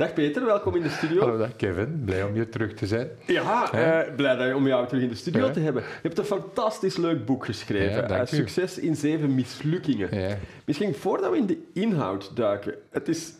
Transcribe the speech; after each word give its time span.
Dag 0.00 0.12
Peter, 0.12 0.44
welkom 0.44 0.76
in 0.76 0.82
de 0.82 0.88
studio. 0.88 1.20
Hallo, 1.20 1.38
dag 1.38 1.56
Kevin. 1.56 2.02
Blij 2.04 2.22
om 2.22 2.32
hier 2.32 2.48
terug 2.48 2.74
te 2.74 2.86
zijn. 2.86 3.08
Ja, 3.26 3.72
eh, 3.72 4.14
blij 4.14 4.52
om 4.52 4.66
jou 4.66 4.86
terug 4.86 5.02
in 5.02 5.08
de 5.08 5.14
studio 5.14 5.50
te 5.50 5.60
hebben. 5.60 5.82
Je 5.82 5.88
hebt 6.02 6.18
een 6.18 6.24
fantastisch 6.24 6.96
leuk 6.96 7.24
boek 7.24 7.44
geschreven. 7.44 8.08
Ja, 8.08 8.20
uh, 8.20 8.26
Succes 8.26 8.78
in 8.78 8.96
zeven 8.96 9.34
mislukkingen. 9.34 10.20
Ja. 10.20 10.36
Misschien 10.64 10.94
voordat 10.94 11.30
we 11.30 11.36
in 11.36 11.46
de 11.46 11.58
inhoud 11.72 12.36
duiken. 12.36 12.74
Het 12.90 13.08
is 13.08 13.32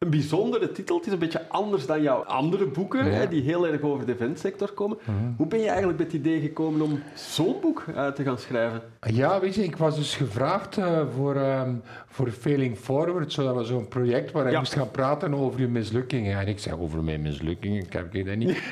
een 0.00 0.10
bijzondere 0.10 0.72
titel. 0.72 0.96
Het 0.96 1.06
is 1.06 1.12
een 1.12 1.18
beetje 1.18 1.48
anders 1.48 1.86
dan 1.86 2.02
jouw 2.02 2.22
andere 2.24 2.66
boeken, 2.66 3.04
Ja. 3.04 3.10
hè, 3.10 3.28
die 3.28 3.42
heel 3.42 3.66
erg 3.66 3.80
over 3.80 4.06
de 4.06 4.12
eventsector 4.12 4.72
komen. 4.72 4.98
Hoe 5.36 5.46
ben 5.46 5.58
je 5.58 5.68
eigenlijk 5.68 5.98
met 5.98 6.06
het 6.12 6.16
idee 6.20 6.40
gekomen 6.40 6.80
om 6.80 7.02
zo'n 7.14 7.56
boek 7.60 7.84
uit 7.94 8.16
te 8.16 8.22
gaan 8.22 8.38
schrijven? 8.38 8.82
Ja, 9.00 9.40
weet 9.40 9.54
je, 9.54 9.62
ik 9.64 9.76
was 9.76 9.96
dus 9.96 10.16
gevraagd 10.16 10.76
eh, 10.78 11.00
voor, 11.14 11.36
ehm, 11.36 11.74
voor 12.06 12.30
Failing 12.30 12.76
Forward, 12.78 13.32
zodat 13.32 13.56
we 13.56 13.64
zo'n 13.64 13.88
project 13.88 14.30
waar 14.32 14.46
ik 14.46 14.52
Ja. 14.52 14.58
moest 14.58 14.74
gaan 14.74 14.90
praten 14.90 15.34
over 15.34 15.60
je 15.60 15.68
mislukkingen. 15.68 16.38
En 16.38 16.46
ik 16.48 16.58
zeg 16.58 16.78
over 16.78 17.02
mijn 17.04 17.22
mislukkingen, 17.22 17.82
ik 17.84 17.92
heb 17.92 18.14
ik 18.14 18.26
dat 18.26 18.36
niet. 18.36 18.62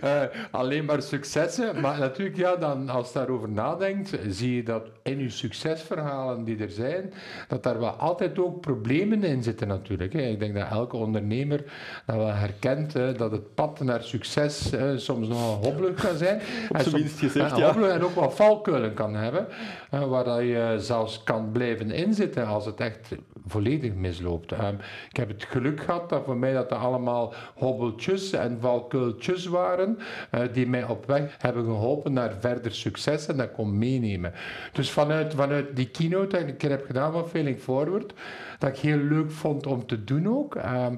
Eh, 0.00 0.22
alleen 0.50 0.84
maar 0.84 1.02
successen. 1.02 1.80
Maar 1.80 1.98
natuurlijk, 1.98 2.36
ja, 2.36 2.56
dan, 2.56 2.88
als 2.88 3.12
je 3.12 3.18
daarover 3.18 3.48
nadenkt, 3.48 4.18
zie 4.28 4.54
je 4.56 4.62
dat 4.62 4.86
in 5.02 5.18
je 5.18 5.30
succesverhalen 5.30 6.44
die 6.44 6.58
er 6.58 6.70
zijn, 6.70 7.12
dat 7.48 7.62
daar 7.62 7.78
wel 7.78 7.88
altijd 7.90 8.22
ook 8.38 8.60
problemen 8.60 9.24
in 9.24 9.42
zitten 9.42 9.68
natuurlijk. 9.68 10.12
Hè. 10.12 10.20
Ik 10.20 10.38
denk 10.38 10.54
dat 10.54 10.68
elke 10.70 10.96
ondernemer 10.96 11.64
dat 12.06 12.16
wel 12.16 12.32
herkent, 12.34 12.92
hè, 12.92 13.12
dat 13.12 13.30
het 13.32 13.54
pad 13.54 13.80
naar 13.80 14.02
succes 14.02 14.72
eh, 14.72 14.90
soms 14.96 15.28
nogal 15.28 15.58
hobbelig 15.62 15.94
kan 15.94 16.16
zijn. 16.16 16.40
Op 16.68 16.76
En 16.76 16.84
soms- 16.84 17.12
gezegd, 17.12 17.56
ja. 17.56 17.64
hobbelig 17.64 17.90
en 17.90 18.02
ook 18.02 18.14
wat 18.14 18.34
valkuilen 18.34 18.94
kan 18.94 19.14
hebben, 19.14 19.46
waar 19.90 20.24
dat 20.24 20.40
je 20.40 20.74
zelfs 20.78 21.22
kan 21.22 21.52
blijven 21.52 21.90
inzitten 21.90 22.46
als 22.46 22.66
het 22.66 22.80
echt 22.80 23.08
volledig 23.46 23.94
misloopt. 23.94 24.52
Ehm, 24.52 24.74
ik 25.10 25.16
heb 25.16 25.28
het 25.28 25.44
geluk 25.44 25.80
gehad 25.80 26.08
dat 26.08 26.24
voor 26.24 26.36
mij 26.36 26.52
dat 26.52 26.68
dat 26.68 26.78
allemaal 26.78 27.34
hobbeltjes 27.54 28.32
en 28.32 28.60
valkuiltjes 28.60 29.46
waren, 29.46 29.98
eh, 30.30 30.40
die 30.52 30.66
mij 30.66 30.84
op 30.84 31.06
weg 31.06 31.36
hebben 31.38 31.64
geholpen 31.64 32.12
naar 32.12 32.32
verder 32.40 32.74
succes 32.74 33.26
en 33.26 33.36
dat 33.36 33.52
kon 33.52 33.78
meenemen. 33.78 34.32
Dus 34.72 34.90
vanuit, 34.90 35.34
vanuit 35.34 35.76
die 35.76 35.88
keynote 35.88 36.38
dat 36.38 36.48
ik 36.48 36.62
heb 36.62 36.86
gedaan 36.86 37.12
van 37.12 37.28
Failing 37.28 37.60
Forward, 37.60 38.12
dat 38.58 38.70
ik 38.70 38.78
heel 38.78 38.98
leuk 38.98 39.30
vond 39.30 39.66
om 39.66 39.86
te 39.86 40.04
doen 40.04 40.28
ook, 40.28 40.54
ehm, 40.54 40.96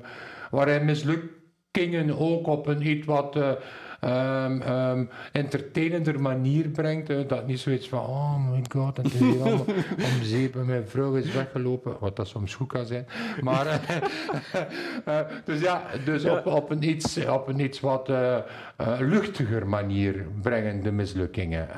waarin 0.50 0.84
mislukkingen 0.84 2.19
ook 2.19 2.47
op 2.47 2.67
een 2.67 2.86
iets 2.86 3.06
wat... 3.06 3.39
ehm, 4.00 5.05
entertainender 5.33 6.20
manier 6.20 6.69
brengt. 6.69 7.08
hè, 7.08 7.27
dat 7.27 7.47
niet 7.47 7.61
zoiets 7.61 7.89
van, 7.89 7.98
oh 7.98 8.50
my 8.50 8.64
god, 8.69 8.97
het 8.97 9.06
is 9.06 9.19
hier 9.20 9.41
allemaal 9.41 9.64
om 10.08 10.22
zeep 10.22 10.56
en 10.56 10.66
mijn 10.66 10.89
vrouw 10.89 11.14
is 11.14 11.33
weggelopen, 11.33 11.97
wat 12.00 12.17
dat 12.17 12.28
soms 12.28 12.55
goed 12.55 12.69
kan 12.69 12.86
zijn. 12.86 13.06
Maar, 13.41 13.67
eh, 13.67 13.80
eh, 15.20 15.27
dus 15.44 15.61
ja, 15.61 15.83
dus 16.05 16.24
Op, 16.24 16.47
op, 16.47 16.70
een 16.70 16.83
iets, 16.83 17.27
op 17.27 17.48
een 17.48 17.61
iets 17.61 17.80
wat 17.80 18.08
eh, 18.08 18.39
luchtiger 18.98 19.69
manier 19.69 20.27
brengen 20.42 20.83
de 20.83 20.92
mislukkingen. 20.92 21.69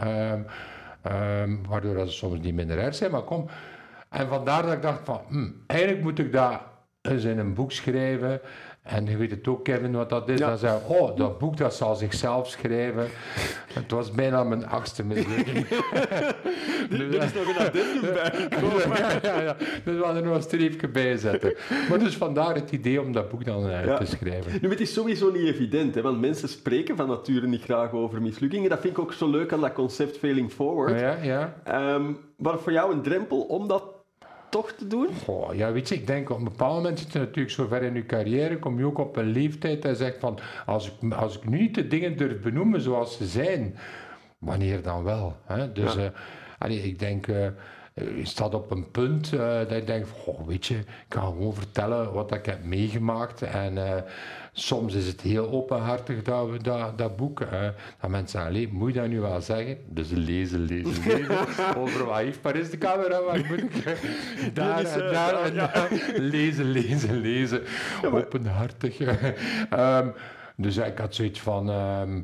Ehm, 1.02 1.56
waardoor 1.68 1.94
dat 1.94 2.10
ze 2.10 2.16
soms 2.16 2.40
niet 2.40 2.54
minder 2.54 2.78
erg 2.78 2.94
zijn, 2.94 3.10
maar 3.10 3.22
kom. 3.22 3.46
En 4.08 4.28
vandaar 4.28 4.62
dat 4.62 4.72
ik 4.72 4.82
dacht 4.82 5.00
van, 5.04 5.20
hm, 5.28 5.50
eigenlijk 5.66 6.02
moet 6.02 6.18
ik 6.18 6.32
dat 6.32 6.60
eens 7.02 7.24
in 7.24 7.38
een 7.38 7.54
boek 7.54 7.72
schrijven. 7.72 8.40
En 8.88 9.06
je 9.06 9.16
weet 9.16 9.30
het 9.30 9.48
ook, 9.48 9.64
Kevin, 9.64 9.92
wat 9.92 10.08
dat 10.08 10.28
is. 10.28 10.38
Ja. 10.38 10.48
Dan 10.48 10.58
zei 10.58 10.78
oh, 10.86 11.16
dat 11.16 11.38
boek 11.38 11.56
dat 11.56 11.74
zal 11.74 11.94
zichzelf 11.94 12.48
schrijven. 12.48 13.06
Het 13.72 13.90
was 13.90 14.10
bijna 14.10 14.44
mijn 14.44 14.66
achtste 14.66 15.04
mislukking. 15.04 15.66
Dus, 16.90 16.98
Er 16.98 17.22
is 17.22 17.32
nog 17.32 17.48
een 17.48 17.66
addendum 17.66 18.12
bijgekomen. 18.12 18.98
ja, 18.98 19.18
ja, 19.22 19.40
ja. 19.40 19.56
Dus 19.84 19.96
we 19.96 20.02
hadden 20.04 20.22
er 20.22 20.28
nog 20.28 20.36
een 20.36 20.42
streepje 20.42 20.88
bij 20.88 21.16
zetten. 21.16 21.54
Maar 21.88 21.98
dus 21.98 22.16
vandaar 22.16 22.54
het 22.54 22.70
idee 22.70 23.00
om 23.02 23.12
dat 23.12 23.28
boek 23.30 23.44
dan 23.44 23.64
uit 23.64 23.86
Ja. 23.86 23.96
te 23.98 24.06
schrijven. 24.06 24.52
Nu, 24.62 24.70
het 24.70 24.80
is 24.80 24.92
sowieso 24.92 25.30
niet 25.30 25.42
evident, 25.46 25.94
hè, 25.94 26.02
want 26.02 26.20
mensen 26.20 26.48
spreken 26.48 26.96
van 26.96 27.08
nature 27.08 27.46
niet 27.46 27.62
graag 27.62 27.92
over 27.92 28.22
mislukkingen. 28.22 28.70
Dat 28.70 28.80
vind 28.80 28.92
ik 28.92 28.98
ook 28.98 29.12
zo 29.12 29.30
leuk 29.30 29.52
aan 29.52 29.60
dat 29.60 29.72
concept 29.72 30.18
Failing 30.18 30.52
Forward. 30.52 31.00
Ja, 31.00 31.16
ja. 31.22 31.54
Ehm, 31.64 32.12
maar 32.36 32.58
voor 32.58 32.72
jou 32.72 32.92
een 32.92 33.02
drempel 33.02 33.40
om 33.40 33.68
dat 33.68 33.82
toch 34.50 34.72
te 34.72 34.86
doen? 34.86 35.08
Goh, 35.24 35.54
ja, 35.54 35.72
weet 35.72 35.88
je, 35.88 35.94
ik 35.94 36.06
denk 36.06 36.30
op 36.30 36.38
een 36.38 36.44
bepaald 36.44 36.74
moment 36.74 36.98
zit 36.98 37.12
je 37.12 37.18
natuurlijk 37.18 37.54
zo 37.54 37.66
ver 37.66 37.82
in 37.82 37.94
je 37.94 38.06
carrière, 38.06 38.58
kom 38.58 38.78
je 38.78 38.84
ook 38.84 38.98
op 38.98 39.16
een 39.16 39.30
leeftijd 39.30 39.84
en 39.84 39.96
zegt 39.96 40.18
van, 40.18 40.38
als 40.66 40.86
ik, 41.00 41.12
als 41.12 41.36
ik 41.36 41.48
nu 41.48 41.58
niet 41.60 41.74
de 41.74 41.88
dingen 41.88 42.16
durf 42.16 42.40
benoemen 42.40 42.80
zoals 42.80 43.16
ze 43.16 43.26
zijn, 43.26 43.76
wanneer 44.38 44.82
dan 44.82 45.04
wel? 45.04 45.36
Hè? 45.44 45.72
Dus 45.72 45.94
Ja. 45.94 46.00
eh, 46.04 46.10
allee, 46.58 46.82
ik 46.82 46.98
denk, 46.98 47.26
eh, 47.26 47.46
je 47.94 48.20
staat 48.26 48.54
op 48.54 48.70
een 48.70 48.90
punt 48.90 49.32
eh, 49.32 49.38
dat 49.58 49.70
je 49.70 49.84
denkt, 49.84 50.08
goh, 50.10 50.46
weet 50.46 50.66
je, 50.66 50.74
ik 50.78 50.86
kan 51.08 51.22
gewoon 51.22 51.54
vertellen 51.54 52.12
wat 52.12 52.32
ik 52.34 52.46
heb 52.46 52.64
meegemaakt 52.64 53.42
en 53.42 54.04
soms 54.60 54.94
is 54.94 55.06
het 55.06 55.20
heel 55.20 55.50
openhartig 55.50 56.22
dat, 56.22 56.50
we 56.50 56.62
dat, 56.62 56.98
dat 56.98 57.16
boek, 57.16 57.40
eh, 57.40 57.60
dat 58.00 58.10
mensen 58.10 58.28
zeggen, 58.28 58.50
allee, 58.50 58.68
moet 58.72 58.94
je 58.94 59.00
dat 59.00 59.08
nu 59.08 59.20
wel 59.20 59.40
zeggen? 59.40 59.78
Dus 59.88 60.10
lezen, 60.10 60.60
lezen, 60.60 61.06
lezen, 61.06 61.76
over 61.76 62.04
wat 62.04 62.16
heeft 62.16 62.40
Paris 62.40 62.70
de 62.70 62.78
camera, 62.78 63.22
waar 63.22 63.44
moet 63.48 63.58
ik 63.58 63.84
daar 64.54 64.82
is, 64.82 64.90
eh, 64.92 64.98
daar 64.98 65.32
daar, 65.32 65.42
en 65.42 65.54
ja. 65.54 65.70
daar, 65.72 65.90
lezen, 66.16 66.70
lezen, 66.70 67.20
lezen, 67.20 67.62
openhartig. 68.12 69.00
Ehm, 69.70 70.08
dus 70.56 70.76
ik 70.76 70.98
had 70.98 71.14
zoiets 71.14 71.40
van... 71.40 71.70
ehm, 71.70 72.20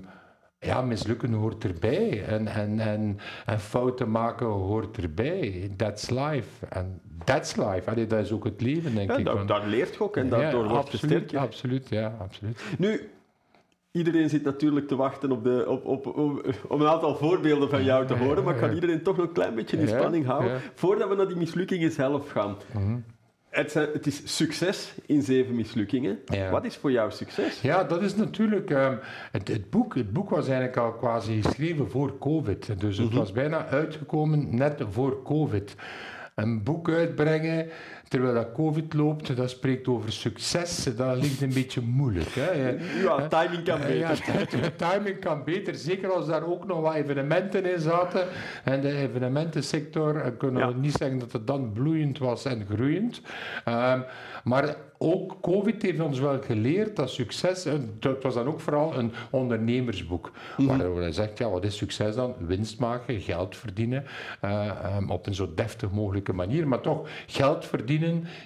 ja, 0.64 0.82
mislukken 0.82 1.32
hoort 1.32 1.64
erbij. 1.64 2.24
En, 2.24 2.46
en, 2.46 2.80
en, 2.80 3.18
en 3.46 3.60
fouten 3.60 4.10
maken 4.10 4.46
hoort 4.46 4.96
erbij. 4.96 5.70
That's 5.76 6.10
life. 6.10 6.66
En 6.68 7.00
that's 7.24 7.56
life. 7.56 7.90
Allee, 7.90 8.06
dat 8.06 8.20
is 8.24 8.32
ook 8.32 8.44
het 8.44 8.60
leven, 8.60 8.94
denk 8.94 9.10
Ja, 9.10 9.16
ik. 9.16 9.24
daar, 9.24 9.34
want- 9.34 9.48
daar 9.48 9.66
leert 9.66 9.94
je 9.94 10.00
ook 10.02 10.16
en 10.16 10.24
Ja, 10.24 10.30
daardoor 10.30 10.60
word 10.68 10.72
je 10.72 10.78
absoluut, 10.78 11.00
sterker. 11.22 11.38
Absoluut, 11.38 11.88
ja, 11.88 12.16
absoluut. 12.20 12.62
Nu, 12.78 13.10
iedereen 13.92 14.28
zit 14.28 14.42
natuurlijk 14.44 14.88
te 14.88 14.96
wachten 14.96 15.32
op, 15.32 15.44
de, 15.44 15.64
op, 15.68 15.84
op, 15.84 16.06
op, 16.06 16.54
op 16.68 16.80
een 16.80 16.86
aantal 16.88 17.16
voorbeelden 17.16 17.68
van 17.70 17.84
jou 17.84 18.06
te 18.06 18.14
horen, 18.14 18.44
maar 18.44 18.54
ik 18.54 18.60
ga 18.60 18.72
iedereen 18.72 19.02
toch 19.02 19.16
nog 19.16 19.26
een 19.26 19.32
klein 19.32 19.54
beetje 19.54 19.76
in 19.76 19.86
Ja, 19.88 19.98
spanning 19.98 20.26
houden 20.26 20.50
ja. 20.52 20.58
voordat 20.74 21.08
we 21.08 21.14
naar 21.14 21.26
die 21.28 21.36
mislukkingen 21.36 21.90
zelf 21.90 22.30
gaan. 22.30 22.56
Het, 23.54 23.70
zijn- 23.70 23.88
het 23.92 24.06
is 24.06 24.36
succes 24.36 24.94
in 25.06 25.22
zeven 25.22 25.54
mislukkingen. 25.54 26.18
Ja. 26.24 26.50
Wat 26.50 26.64
is 26.64 26.76
voor 26.76 26.90
jou 26.92 27.10
succes? 27.10 27.60
Ja, 27.60 27.84
dat 27.84 28.02
is 28.02 28.14
natuurlijk. 28.16 28.70
ehm, 28.70 28.96
het, 29.32 29.48
het, 29.48 29.70
boek, 29.70 29.94
het 29.94 30.12
boek 30.12 30.30
was 30.30 30.46
eigenlijk 30.46 30.76
al 30.76 30.92
quasi 30.92 31.42
geschreven 31.42 31.90
voor 31.90 32.18
COVID. 32.18 32.80
Dus 32.80 32.98
het 32.98 33.12
was 33.14 33.32
bijna 33.32 33.66
uitgekomen 33.66 34.56
net 34.56 34.82
voor 34.90 35.22
COVID. 35.22 35.74
Een 36.34 36.62
boek 36.62 36.88
uitbrengen 36.90 37.68
terwijl 38.08 38.34
dat 38.34 38.52
COVID 38.52 38.94
loopt, 38.94 39.36
dat 39.36 39.50
spreekt 39.50 39.88
over 39.88 40.12
succes. 40.12 40.84
Dat 40.96 41.16
ligt 41.16 41.40
een 41.40 41.52
beetje 41.52 41.80
moeilijk. 41.80 42.28
Hè? 42.34 42.52
Ja, 43.02 43.28
timing 43.28 43.64
kan 43.64 43.80
beter. 43.80 43.98
Ja, 44.60 44.70
timing 44.92 45.18
kan 45.20 45.44
beter, 45.44 45.74
zeker 45.74 46.12
als 46.12 46.26
daar 46.26 46.46
ook 46.46 46.66
nog 46.66 46.80
wat 46.80 46.94
evenementen 46.94 47.72
in 47.72 47.80
zaten. 47.80 48.26
En 48.64 48.80
de 48.80 48.92
evenementensector, 48.96 50.16
eh, 50.16 50.30
kunnen 50.38 50.60
Ja. 50.62 50.72
we 50.72 50.78
niet 50.80 50.92
zeggen 50.96 51.18
dat 51.18 51.32
het 51.32 51.46
dan 51.46 51.72
bloeiend 51.72 52.18
was 52.18 52.44
en 52.44 52.66
groeiend. 52.70 53.20
Ehm, 53.64 54.00
maar 54.44 54.76
ook 54.98 55.36
COVID 55.40 55.82
heeft 55.82 56.00
ons 56.00 56.18
wel 56.18 56.38
geleerd 56.42 56.96
dat 56.96 57.10
succes, 57.10 57.64
het 58.00 58.22
was 58.22 58.34
dan 58.34 58.46
ook 58.46 58.60
vooral 58.60 58.94
een 58.98 59.12
ondernemersboek. 59.30 60.30
Waar 60.56 60.78
hij 60.80 61.12
zegt, 61.12 61.38
ja, 61.38 61.48
wat 61.50 61.64
is 61.64 61.76
succes 61.76 62.14
dan? 62.14 62.34
Winst 62.38 62.78
maken, 62.78 63.20
geld 63.20 63.56
verdienen, 63.56 64.04
eh, 64.40 64.66
ehm, 64.68 65.10
op 65.10 65.26
een 65.26 65.34
zo 65.34 65.52
deftig 65.54 65.90
mogelijke 65.90 66.32
manier. 66.32 66.68
Maar 66.68 66.80
toch, 66.80 67.08
geld 67.26 67.64
verdienen 67.66 67.92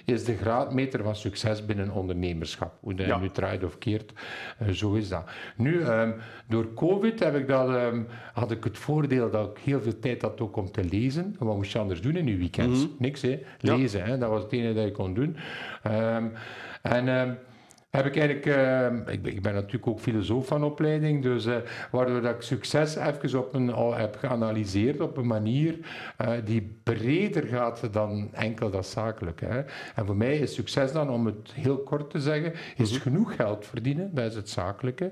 is 0.05 0.23
de 0.23 0.35
graadmeter 0.35 1.03
van 1.03 1.15
succes 1.15 1.65
binnen 1.65 1.91
ondernemerschap. 1.91 2.73
Hoe 2.79 2.93
dat 2.93 3.05
je 3.05 3.15
nu 3.15 3.29
draait 3.29 3.63
of 3.63 3.77
keert, 3.77 4.13
eh, 4.57 4.67
zo 4.69 4.93
is 4.93 5.09
dat. 5.09 5.29
Nu, 5.55 5.81
ehm, 5.81 6.11
door 6.47 6.73
COVID 6.73 7.19
heb 7.19 7.35
ik 7.35 7.47
dat, 7.47 7.69
ehm, 7.69 8.01
had 8.33 8.51
ik 8.51 8.63
het 8.63 8.77
voordeel 8.77 9.31
dat 9.31 9.49
ik 9.49 9.63
heel 9.63 9.81
veel 9.81 9.99
tijd 9.99 10.21
had 10.21 10.41
ook 10.41 10.55
om 10.55 10.71
te 10.71 10.83
lezen. 10.83 11.35
Wat 11.39 11.55
moest 11.55 11.71
je 11.71 11.79
anders 11.79 12.01
doen 12.01 12.15
in 12.15 12.27
je 12.27 12.37
weekends? 12.37 12.87
Niks, 12.97 13.21
hè? 13.21 13.43
Ja. 13.59 13.75
Lezen, 13.75 14.03
hè? 14.03 14.17
dat 14.17 14.29
was 14.29 14.43
het 14.43 14.51
enige 14.51 14.73
dat 14.73 14.85
je 14.85 14.91
kon 14.91 15.13
doen. 15.13 15.35
Ehm, 15.83 16.27
en... 16.81 17.37
heb 17.89 18.05
ik 18.05 18.17
eigenlijk, 18.17 18.45
ehm, 18.45 18.97
ik, 19.09 19.21
ben, 19.21 19.35
ik 19.35 19.41
ben 19.41 19.53
natuurlijk 19.53 19.87
ook 19.87 19.99
filosoof 19.99 20.47
van 20.47 20.63
opleiding, 20.63 21.23
dus 21.23 21.45
eh, 21.45 21.55
waardoor 21.91 22.21
dat 22.21 22.35
ik 22.35 22.41
succes 22.41 22.95
even 22.95 23.39
op 23.39 23.53
een, 23.53 23.73
al 23.73 23.95
heb 23.95 24.15
geanalyseerd 24.15 25.01
op 25.01 25.17
een 25.17 25.27
manier 25.27 25.79
eh, 26.17 26.31
die 26.43 26.79
breder 26.83 27.43
gaat 27.43 27.93
dan 27.93 28.29
enkel 28.33 28.69
dat 28.69 28.85
zakelijke. 28.85 29.45
Hè. 29.45 29.61
En 29.95 30.05
voor 30.05 30.17
mij 30.17 30.37
is 30.37 30.53
succes 30.53 30.91
dan, 30.91 31.09
om 31.09 31.25
het 31.25 31.51
heel 31.53 31.77
kort 31.77 32.09
te 32.09 32.19
zeggen, 32.19 32.53
is 32.75 32.97
genoeg 32.97 33.35
geld 33.35 33.65
verdienen, 33.65 34.09
dat 34.13 34.25
is 34.25 34.35
het 34.35 34.49
zakelijke, 34.49 35.11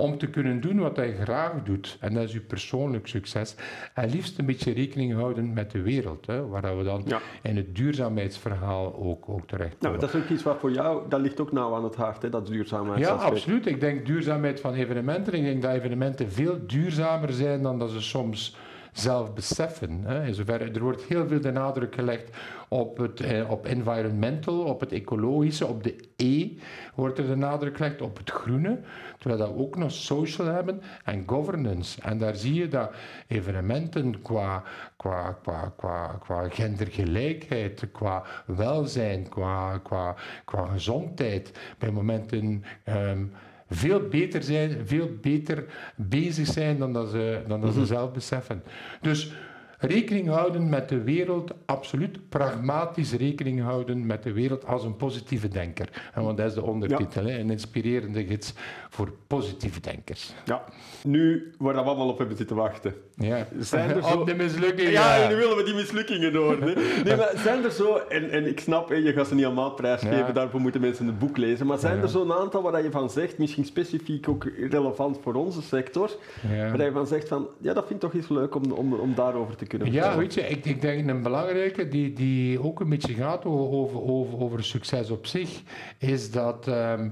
om 0.00 0.18
te 0.18 0.26
kunnen 0.26 0.60
doen 0.60 0.78
wat 0.78 0.96
hij 0.96 1.14
graag 1.14 1.62
doet. 1.62 1.96
En 2.00 2.14
dat 2.14 2.22
is 2.22 2.34
uw 2.34 2.44
persoonlijk 2.46 3.06
succes. 3.06 3.54
En 3.94 4.10
liefst 4.10 4.38
een 4.38 4.46
beetje 4.46 4.72
rekening 4.72 5.14
houden 5.14 5.52
met 5.52 5.70
de 5.70 5.82
wereld, 5.82 6.26
hè, 6.26 6.46
waar 6.46 6.62
dat 6.62 6.76
we 6.76 6.82
dan 6.82 7.02
Ja. 7.06 7.18
in 7.42 7.56
het 7.56 7.74
duurzaamheidsverhaal 7.76 8.94
ook, 8.94 9.28
ook 9.28 9.46
terecht 9.48 9.70
Nou, 9.80 9.94
komen. 9.94 10.00
dat 10.00 10.14
is 10.14 10.20
ook 10.22 10.28
iets 10.28 10.42
wat 10.42 10.58
voor 10.60 10.72
jou, 10.72 11.08
dat 11.08 11.20
ligt 11.20 11.40
ook 11.40 11.52
nauw 11.52 11.74
aan 11.74 11.84
het 11.84 11.94
hart, 11.94 12.22
hè, 12.22 12.28
dat 12.28 12.46
Ja, 12.46 12.52
duurzaamheidsaspect. 12.52 13.30
absoluut. 13.32 13.66
Ik 13.66 13.80
denk 13.80 14.06
duurzaamheid 14.06 14.60
van 14.60 14.74
evenementen. 14.74 15.32
Ik 15.34 15.42
denk 15.42 15.62
dat 15.62 15.72
evenementen 15.74 16.30
veel 16.32 16.58
duurzamer 16.66 17.32
zijn 17.32 17.62
dan 17.62 17.78
dat 17.78 17.90
ze 17.90 18.00
soms 18.00 18.56
zelf 18.92 19.34
beseffen. 19.34 20.00
Hè. 20.04 20.44
Er 20.72 20.82
wordt 20.82 21.02
heel 21.02 21.28
veel 21.28 21.40
de 21.40 21.52
nadruk 21.52 21.94
gelegd 21.94 22.30
op, 22.68 22.98
het, 22.98 23.20
eh, 23.20 23.50
op 23.50 23.66
environmental, 23.66 24.60
op 24.60 24.80
het 24.80 24.92
ecologische, 24.92 25.66
op 25.66 25.84
de 25.84 25.96
E 26.16 26.48
wordt 26.94 27.18
er 27.18 27.26
de 27.26 27.36
nadruk 27.36 27.76
gelegd, 27.76 28.02
op 28.02 28.16
het 28.16 28.30
groene. 28.30 28.80
Terwijl 29.18 29.54
we 29.54 29.58
ook 29.58 29.76
nog 29.76 29.90
social 29.92 30.46
hebben 30.46 30.82
en 31.04 31.22
governance. 31.26 32.00
En 32.02 32.18
daar 32.18 32.34
zie 32.34 32.54
je 32.54 32.68
dat 32.68 32.92
evenementen 33.26 34.22
qua, 34.22 34.62
qua, 34.96 35.38
qua, 35.42 35.72
qua, 35.76 36.18
qua 36.20 36.48
gendergelijkheid, 36.48 37.84
qua 37.92 38.22
welzijn, 38.46 39.28
qua, 39.28 39.78
qua, 39.78 40.14
qua 40.44 40.66
gezondheid, 40.66 41.52
bij 41.78 41.90
momenten... 41.90 42.64
ehm, 42.84 43.24
veel 43.70 44.08
beter 44.08 44.42
zijn, 44.42 44.76
veel 44.84 45.10
beter 45.20 45.64
bezig 45.96 46.46
zijn 46.46 46.78
dan 46.78 46.92
dat 46.92 47.10
ze, 47.10 47.42
dan 47.46 47.60
dat 47.60 47.74
ze 47.74 47.86
zelf 47.86 48.12
beseffen. 48.12 48.62
Dus 49.00 49.32
rekening 49.80 50.28
houden 50.28 50.68
met 50.68 50.88
de 50.88 51.02
wereld, 51.02 51.50
absoluut 51.66 52.28
pragmatisch 52.28 53.12
rekening 53.12 53.62
houden 53.62 54.06
met 54.06 54.22
de 54.22 54.32
wereld 54.32 54.66
als 54.66 54.84
een 54.84 54.96
positieve 54.96 55.48
denker. 55.48 55.88
En 56.14 56.22
want 56.22 56.36
dat 56.36 56.46
is 56.46 56.54
de 56.54 56.62
ondertitel, 56.62 57.24
hè, 57.24 57.38
een 57.38 57.50
inspirerende 57.50 58.24
gids 58.26 58.54
voor 58.90 59.12
positieve 59.26 59.80
denkers. 59.80 60.32
Ja. 60.44 60.64
Nu, 61.04 61.50
waar 61.58 61.74
we 61.74 61.80
allemaal 61.80 62.08
op 62.08 62.18
hebben 62.18 62.36
zitten 62.36 62.56
wachten. 62.56 62.94
Ja. 63.14 63.46
Zijn 63.58 63.90
er 63.90 64.02
zo- 64.10 64.18
Op 64.20 64.26
de 64.26 64.34
mislukkingen. 64.34 64.92
Ja, 64.92 65.16
en 65.22 65.28
nu 65.28 65.36
willen 65.36 65.56
we 65.56 65.62
die 65.62 65.74
mislukkingen. 65.74 66.32
Hè. 66.34 66.74
Nee, 67.04 67.16
maar 67.16 67.32
zijn 67.36 67.64
er 67.64 67.70
zo, 67.70 67.96
en, 68.08 68.30
en 68.30 68.46
ik 68.46 68.60
snap, 68.60 68.88
je 68.88 69.12
gaat 69.12 69.26
ze 69.26 69.34
niet 69.34 69.44
allemaal 69.44 69.70
prijsgeven, 69.74 70.16
Ja. 70.16 70.32
daarvoor 70.32 70.60
moeten 70.60 70.80
mensen 70.80 71.06
het 71.06 71.18
boek 71.18 71.36
lezen, 71.36 71.66
maar 71.66 71.78
zijn 71.78 72.02
er 72.02 72.08
zo'n 72.08 72.32
aantal 72.32 72.62
waar 72.62 72.82
je 72.82 72.90
van 72.90 73.10
zegt, 73.10 73.38
misschien 73.38 73.64
specifiek 73.64 74.28
ook 74.28 74.44
relevant 74.70 75.18
voor 75.22 75.34
onze 75.34 75.62
sector, 75.62 76.10
Ja. 76.52 76.70
waar 76.76 76.84
je 76.84 76.92
van 76.92 77.06
zegt 77.06 77.28
van, 77.28 77.48
ja, 77.60 77.72
dat 77.72 77.86
vind 77.86 78.02
ik 78.02 78.10
toch 78.10 78.20
eens 78.20 78.28
leuk 78.28 78.54
om, 78.54 78.72
om, 78.72 78.92
om 78.94 79.14
daarover 79.14 79.56
te 79.56 79.66
kunnen 79.70 79.92
Ja, 79.92 80.16
weet 80.16 80.34
je, 80.34 80.40
ik, 80.40 80.64
ik 80.64 80.80
denk 80.80 81.08
een 81.08 81.22
belangrijke 81.22 81.88
die, 81.88 82.12
die 82.12 82.62
ook 82.62 82.80
een 82.80 82.88
beetje 82.88 83.14
gaat 83.14 83.44
over, 83.44 84.02
over, 84.02 84.38
over 84.38 84.64
succes 84.64 85.10
op 85.10 85.26
zich, 85.26 85.62
is 85.98 86.30
dat, 86.30 86.68
ehm, 86.68 87.08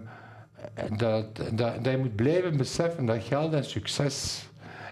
dat, 0.96 1.36
dat, 1.36 1.84
dat 1.84 1.92
je 1.92 1.98
moet 1.98 2.16
blijven 2.16 2.56
beseffen 2.56 3.06
dat 3.06 3.22
geld 3.22 3.52
en 3.52 3.64
succes 3.64 4.48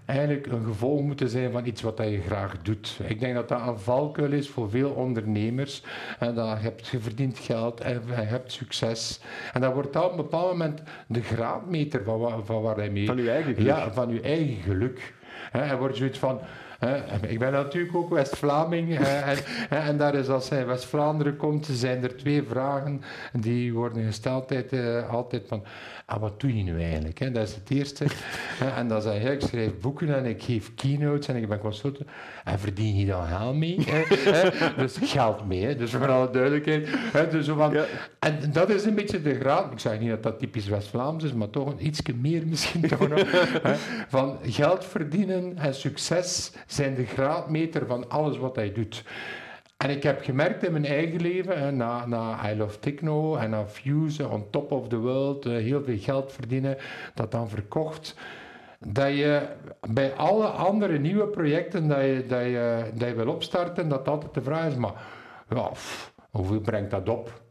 eigenlijk 0.06 0.46
een 0.46 0.64
gevolg 0.64 1.00
moeten 1.00 1.28
zijn 1.28 1.52
van 1.52 1.66
iets 1.66 1.82
wat 1.82 1.98
je 1.98 2.20
graag 2.20 2.62
doet. 2.62 2.98
Ik 3.06 3.20
denk 3.20 3.34
dat 3.34 3.48
dat 3.48 3.66
een 3.66 3.78
valkuil 3.78 4.32
is 4.32 4.48
voor 4.48 4.70
veel 4.70 4.90
ondernemers. 4.90 5.82
En 6.18 6.34
dat 6.34 6.56
je 6.58 6.62
hebt 6.62 6.86
je 6.86 7.00
verdient 7.00 7.38
geld 7.38 7.80
en 7.80 8.02
je 8.06 8.12
hebt 8.12 8.52
succes. 8.52 9.20
En 9.52 9.60
dat 9.60 9.72
wordt 9.74 9.92
dan 9.92 10.04
op 10.04 10.10
een 10.10 10.16
bepaald 10.16 10.50
moment 10.50 10.82
de 11.06 11.22
graadmeter 11.22 12.04
van, 12.04 12.44
van 12.46 12.62
waar 12.62 12.76
hij 12.76 12.90
mee... 12.90 13.06
Van 13.06 13.18
uw 13.18 13.28
eigen 13.28 13.54
geluk. 13.54 13.68
Ja, 13.68 13.92
van 13.92 14.08
uw 14.08 14.20
eigen 14.20 14.62
geluk. 14.62 15.14
Er 15.52 15.78
wordt 15.78 15.96
zoiets 15.96 16.18
van. 16.18 16.40
ik 17.28 17.38
ben 17.38 17.52
natuurlijk 17.52 17.96
ook 17.96 18.10
West-Vlaming. 18.10 18.98
en, 18.98 19.38
en 19.68 19.96
daar 19.96 20.14
is 20.14 20.28
als 20.28 20.48
hij 20.48 20.60
in 20.60 20.66
West-Vlaanderen 20.66 21.36
komt, 21.36 21.68
zijn 21.70 22.02
er 22.02 22.16
twee 22.16 22.42
vragen 22.42 23.02
die 23.32 23.72
worden 23.72 24.04
gesteld 24.04 24.46
altijd, 24.50 24.72
eh, 24.72 25.10
altijd 25.10 25.42
van. 25.48 25.64
Ah, 26.06 26.20
wat 26.20 26.40
doe 26.40 26.56
je 26.56 26.62
nu 26.62 26.82
eigenlijk? 26.82 27.18
Hè? 27.18 27.30
Dat 27.30 27.48
is 27.48 27.54
het 27.54 27.70
eerste. 27.70 28.04
En 28.76 28.88
dan 28.88 29.02
zeg 29.02 29.22
je, 29.22 29.30
ik 29.30 29.40
schrijf 29.40 29.70
boeken 29.80 30.16
en 30.16 30.24
ik 30.24 30.42
geef 30.42 30.74
keynotes 30.74 31.28
en 31.28 31.36
ik 31.36 31.48
ben 31.48 31.58
consultant. 31.58 32.08
En 32.44 32.58
verdien 32.58 32.96
je 32.96 33.06
dan 33.06 33.26
geld 33.26 33.56
mee? 33.56 33.86
Dus 34.76 34.96
geld 35.02 35.46
mee, 35.46 35.64
hè? 35.64 35.76
dus 35.76 35.90
voor 35.90 36.10
alle 36.10 36.30
duidelijkheid. 36.30 36.88
Dus 37.30 37.46
zo 37.46 37.56
van, 37.56 37.72
Ja. 37.72 37.84
En 38.18 38.38
dat 38.52 38.70
is 38.70 38.84
een 38.84 38.94
beetje 38.94 39.22
de 39.22 39.34
graad. 39.34 39.72
Ik 39.72 39.78
zeg 39.78 40.00
niet 40.00 40.08
dat 40.08 40.22
dat 40.22 40.38
typisch 40.38 40.66
West-Vlaams 40.66 41.24
is, 41.24 41.32
maar 41.32 41.50
toch 41.50 41.66
een 41.66 41.86
ietsje 41.86 42.14
meer 42.14 42.46
misschien 42.46 42.88
toch 42.88 43.08
nog. 43.08 43.24
van 44.08 44.38
geld 44.42 44.84
verdienen 44.84 45.25
en 45.30 45.74
succes 45.74 46.52
zijn 46.66 46.94
de 46.94 47.06
graadmeter 47.06 47.86
van 47.86 48.10
alles 48.10 48.38
wat 48.38 48.56
hij 48.56 48.72
doet. 48.72 49.04
En 49.76 49.90
ik 49.90 50.02
heb 50.02 50.22
gemerkt 50.22 50.64
in 50.64 50.72
mijn 50.72 50.84
eigen 50.84 51.20
leven, 51.20 51.76
na, 51.76 52.06
na 52.06 52.50
I 52.50 52.56
Love 52.56 52.78
Techno 52.78 53.36
en 53.36 53.50
na 53.50 53.66
Fuse, 53.66 54.28
On 54.28 54.50
Top 54.50 54.72
of 54.72 54.88
the 54.88 54.98
World, 54.98 55.46
eh, 55.46 55.52
heel 55.52 55.82
veel 55.82 55.98
geld 55.98 56.32
verdienen, 56.32 56.76
dat 57.14 57.30
dan 57.30 57.48
verkocht, 57.48 58.14
dat 58.78 59.08
je 59.08 59.48
bij 59.88 60.14
alle 60.14 60.46
andere 60.46 60.98
nieuwe 60.98 61.26
projecten 61.26 61.88
dat 61.88 62.00
je, 62.00 62.24
dat 62.94 63.08
je, 63.08 63.14
wil 63.14 63.28
opstarten, 63.28 63.88
dat 63.88 64.08
altijd 64.08 64.34
de 64.34 64.42
vraag 64.42 64.66
is, 64.66 64.76
maar 64.76 65.02
ja, 65.48 65.70
hoeveel 66.30 66.60
brengt 66.60 66.90
dat 66.90 67.08
op? 67.08 67.44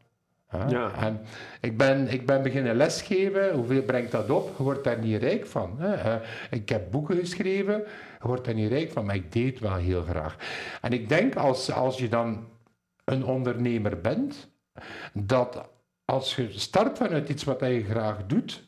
Ja. 0.69 0.91
En 0.95 1.21
ik 1.61 1.77
ben, 1.77 2.07
ik 2.07 2.25
ben 2.25 2.43
beginnen 2.43 2.75
lesgeven. 2.75 3.53
Hoeveel 3.53 3.81
brengt 3.81 4.11
dat 4.11 4.29
op? 4.29 4.57
Je 4.57 4.63
wordt 4.63 4.83
daar 4.83 4.99
niet 4.99 5.21
rijk 5.21 5.45
van. 5.45 5.75
Hè? 5.79 6.19
Ik 6.49 6.69
heb 6.69 6.91
boeken 6.91 7.17
geschreven. 7.17 7.83
Je 8.21 8.27
wordt 8.27 8.45
daar 8.45 8.53
niet 8.53 8.71
rijk 8.71 8.91
van, 8.91 9.05
maar 9.05 9.15
ik 9.15 9.31
deed 9.31 9.59
wel 9.59 9.75
heel 9.75 10.03
graag. 10.03 10.35
En 10.81 10.93
ik 10.93 11.09
denk 11.09 11.35
als, 11.35 11.71
als 11.71 11.97
je 11.97 12.09
dan 12.09 12.47
een 13.05 13.25
ondernemer 13.25 14.01
bent, 14.01 14.49
dat 15.13 15.69
als 16.05 16.35
je 16.35 16.47
start 16.51 16.97
vanuit 16.97 17.29
iets 17.29 17.43
wat 17.43 17.59
je 17.59 17.83
graag 17.83 18.25
doet, 18.25 18.67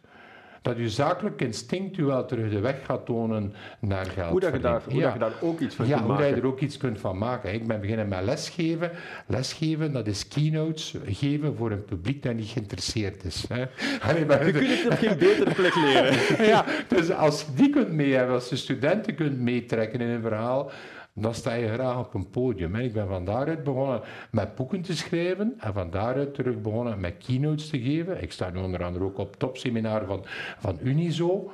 dat 0.67 0.77
je 0.77 0.89
zakelijk 0.89 1.41
instinct 1.41 1.95
je 1.95 2.05
wel 2.05 2.25
terug 2.25 2.51
de 2.51 2.59
weg 2.59 2.85
gaat 2.85 3.05
tonen 3.05 3.53
naar 3.79 4.05
geld. 4.05 4.29
Hoe, 4.31 4.39
dat 4.39 4.53
je, 4.53 4.59
daar, 4.59 4.81
hoe 4.89 4.95
Ja. 4.99 5.03
dat 5.03 5.13
je 5.13 5.19
daar 5.19 5.31
ook 5.41 5.59
iets 5.59 5.75
van 5.75 5.87
Ja, 5.87 5.95
kunt 5.95 6.05
hoe 6.07 6.15
dat 6.17 6.25
je 6.25 6.31
maken. 6.31 6.43
er 6.47 6.49
ook 6.53 6.59
iets 6.59 6.77
kunt 6.77 6.99
van 6.99 7.17
maken. 7.17 7.53
Ik 7.53 7.67
ben 7.67 7.81
beginnen 7.81 8.07
met 8.07 8.23
lesgeven. 8.23 8.91
Lesgeven, 9.27 9.93
dat 9.93 10.07
is 10.07 10.27
keynotes 10.27 10.95
geven 11.05 11.55
voor 11.55 11.71
een 11.71 11.85
publiek 11.85 12.23
dat 12.23 12.33
niet 12.35 12.49
geïnteresseerd 12.49 13.23
is. 13.23 13.45
Hè. 13.53 13.65
Allee, 14.01 14.25
maar- 14.25 14.45
Je 14.45 14.51
kunt 14.51 14.67
het 14.69 14.85
op 14.91 14.97
geen 14.97 15.17
betere 15.27 15.53
plek 15.53 15.75
leren. 15.75 16.45
ja, 16.45 16.65
dus 16.87 17.11
als 17.11 17.41
je 17.41 17.47
die 17.55 17.69
kunt 17.69 17.91
mee 17.91 18.13
hebben, 18.13 18.35
als 18.35 18.49
je 18.49 18.55
studenten 18.55 19.15
kunt 19.15 19.39
meetrekken 19.39 19.99
in 20.01 20.07
een 20.09 20.21
verhaal, 20.21 20.71
dan 21.19 21.33
sta 21.33 21.53
je 21.53 21.67
graag 21.67 21.99
op 21.99 22.13
een 22.13 22.29
podium. 22.29 22.75
Ik 22.75 22.93
ben 22.93 23.07
van 23.07 23.25
daaruit 23.25 23.63
begonnen 23.63 24.01
met 24.31 24.55
boeken 24.55 24.81
te 24.81 24.95
schrijven 24.95 25.53
en 25.59 25.73
van 25.73 25.89
daaruit 25.89 26.33
terug 26.33 26.61
begonnen 26.61 26.99
met 26.99 27.17
keynotes 27.25 27.69
te 27.69 27.81
geven. 27.81 28.21
Ik 28.21 28.31
sta 28.31 28.49
nu 28.49 28.59
onder 28.59 28.83
andere 28.83 29.05
ook 29.05 29.17
op 29.17 29.35
topseminar 29.35 30.05
van, 30.05 30.25
van 30.59 30.79
Unizo. 30.81 31.51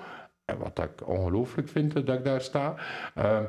Wat 0.57 0.79
ik 0.79 1.07
ongelooflijk 1.07 1.69
vind 1.69 1.93
dat 1.93 2.09
ik 2.09 2.23
daar 2.23 2.41
sta. 2.41 2.75
Ehm, 3.15 3.43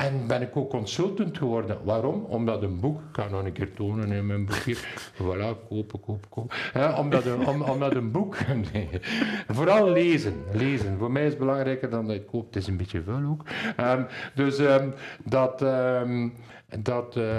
en 0.00 0.26
ben 0.26 0.42
ik 0.42 0.56
ook 0.56 0.70
consultant 0.70 1.38
geworden. 1.38 1.78
Waarom? 1.84 2.24
Omdat 2.24 2.62
een 2.62 2.80
boek, 2.80 3.00
ik 3.00 3.06
ga 3.12 3.28
nog 3.28 3.44
een 3.44 3.52
keer 3.52 3.72
tonen 3.72 4.12
in 4.12 4.26
mijn 4.26 4.46
boek 4.46 4.56
hier. 4.56 5.10
Voilà, 5.14 5.68
kopen, 5.68 6.00
kopen, 6.00 6.28
kopen. 6.28 6.96
Omdat, 6.98 7.24
een, 7.24 7.46
om, 7.46 7.62
omdat 7.62 7.94
een 7.94 8.10
boek. 8.10 8.36
nee. 8.72 8.88
Vooral 9.48 9.90
lezen. 9.90 10.34
Lezen. 10.52 10.98
Voor 10.98 11.10
mij 11.10 11.22
is 11.22 11.30
het 11.30 11.38
belangrijker 11.38 11.90
dan 11.90 12.06
dat 12.06 12.16
het 12.16 12.26
koopt. 12.26 12.54
Het 12.54 12.62
is 12.62 12.68
een 12.68 12.76
beetje 12.76 13.02
vuil 13.02 13.28
ook. 13.30 13.44
Ehm, 13.76 14.02
dus 14.34 14.58
ehm, 14.58 14.90
dat. 15.24 15.62
ehm, 15.62 16.28
dat 16.78 17.16
eh, 17.16 17.38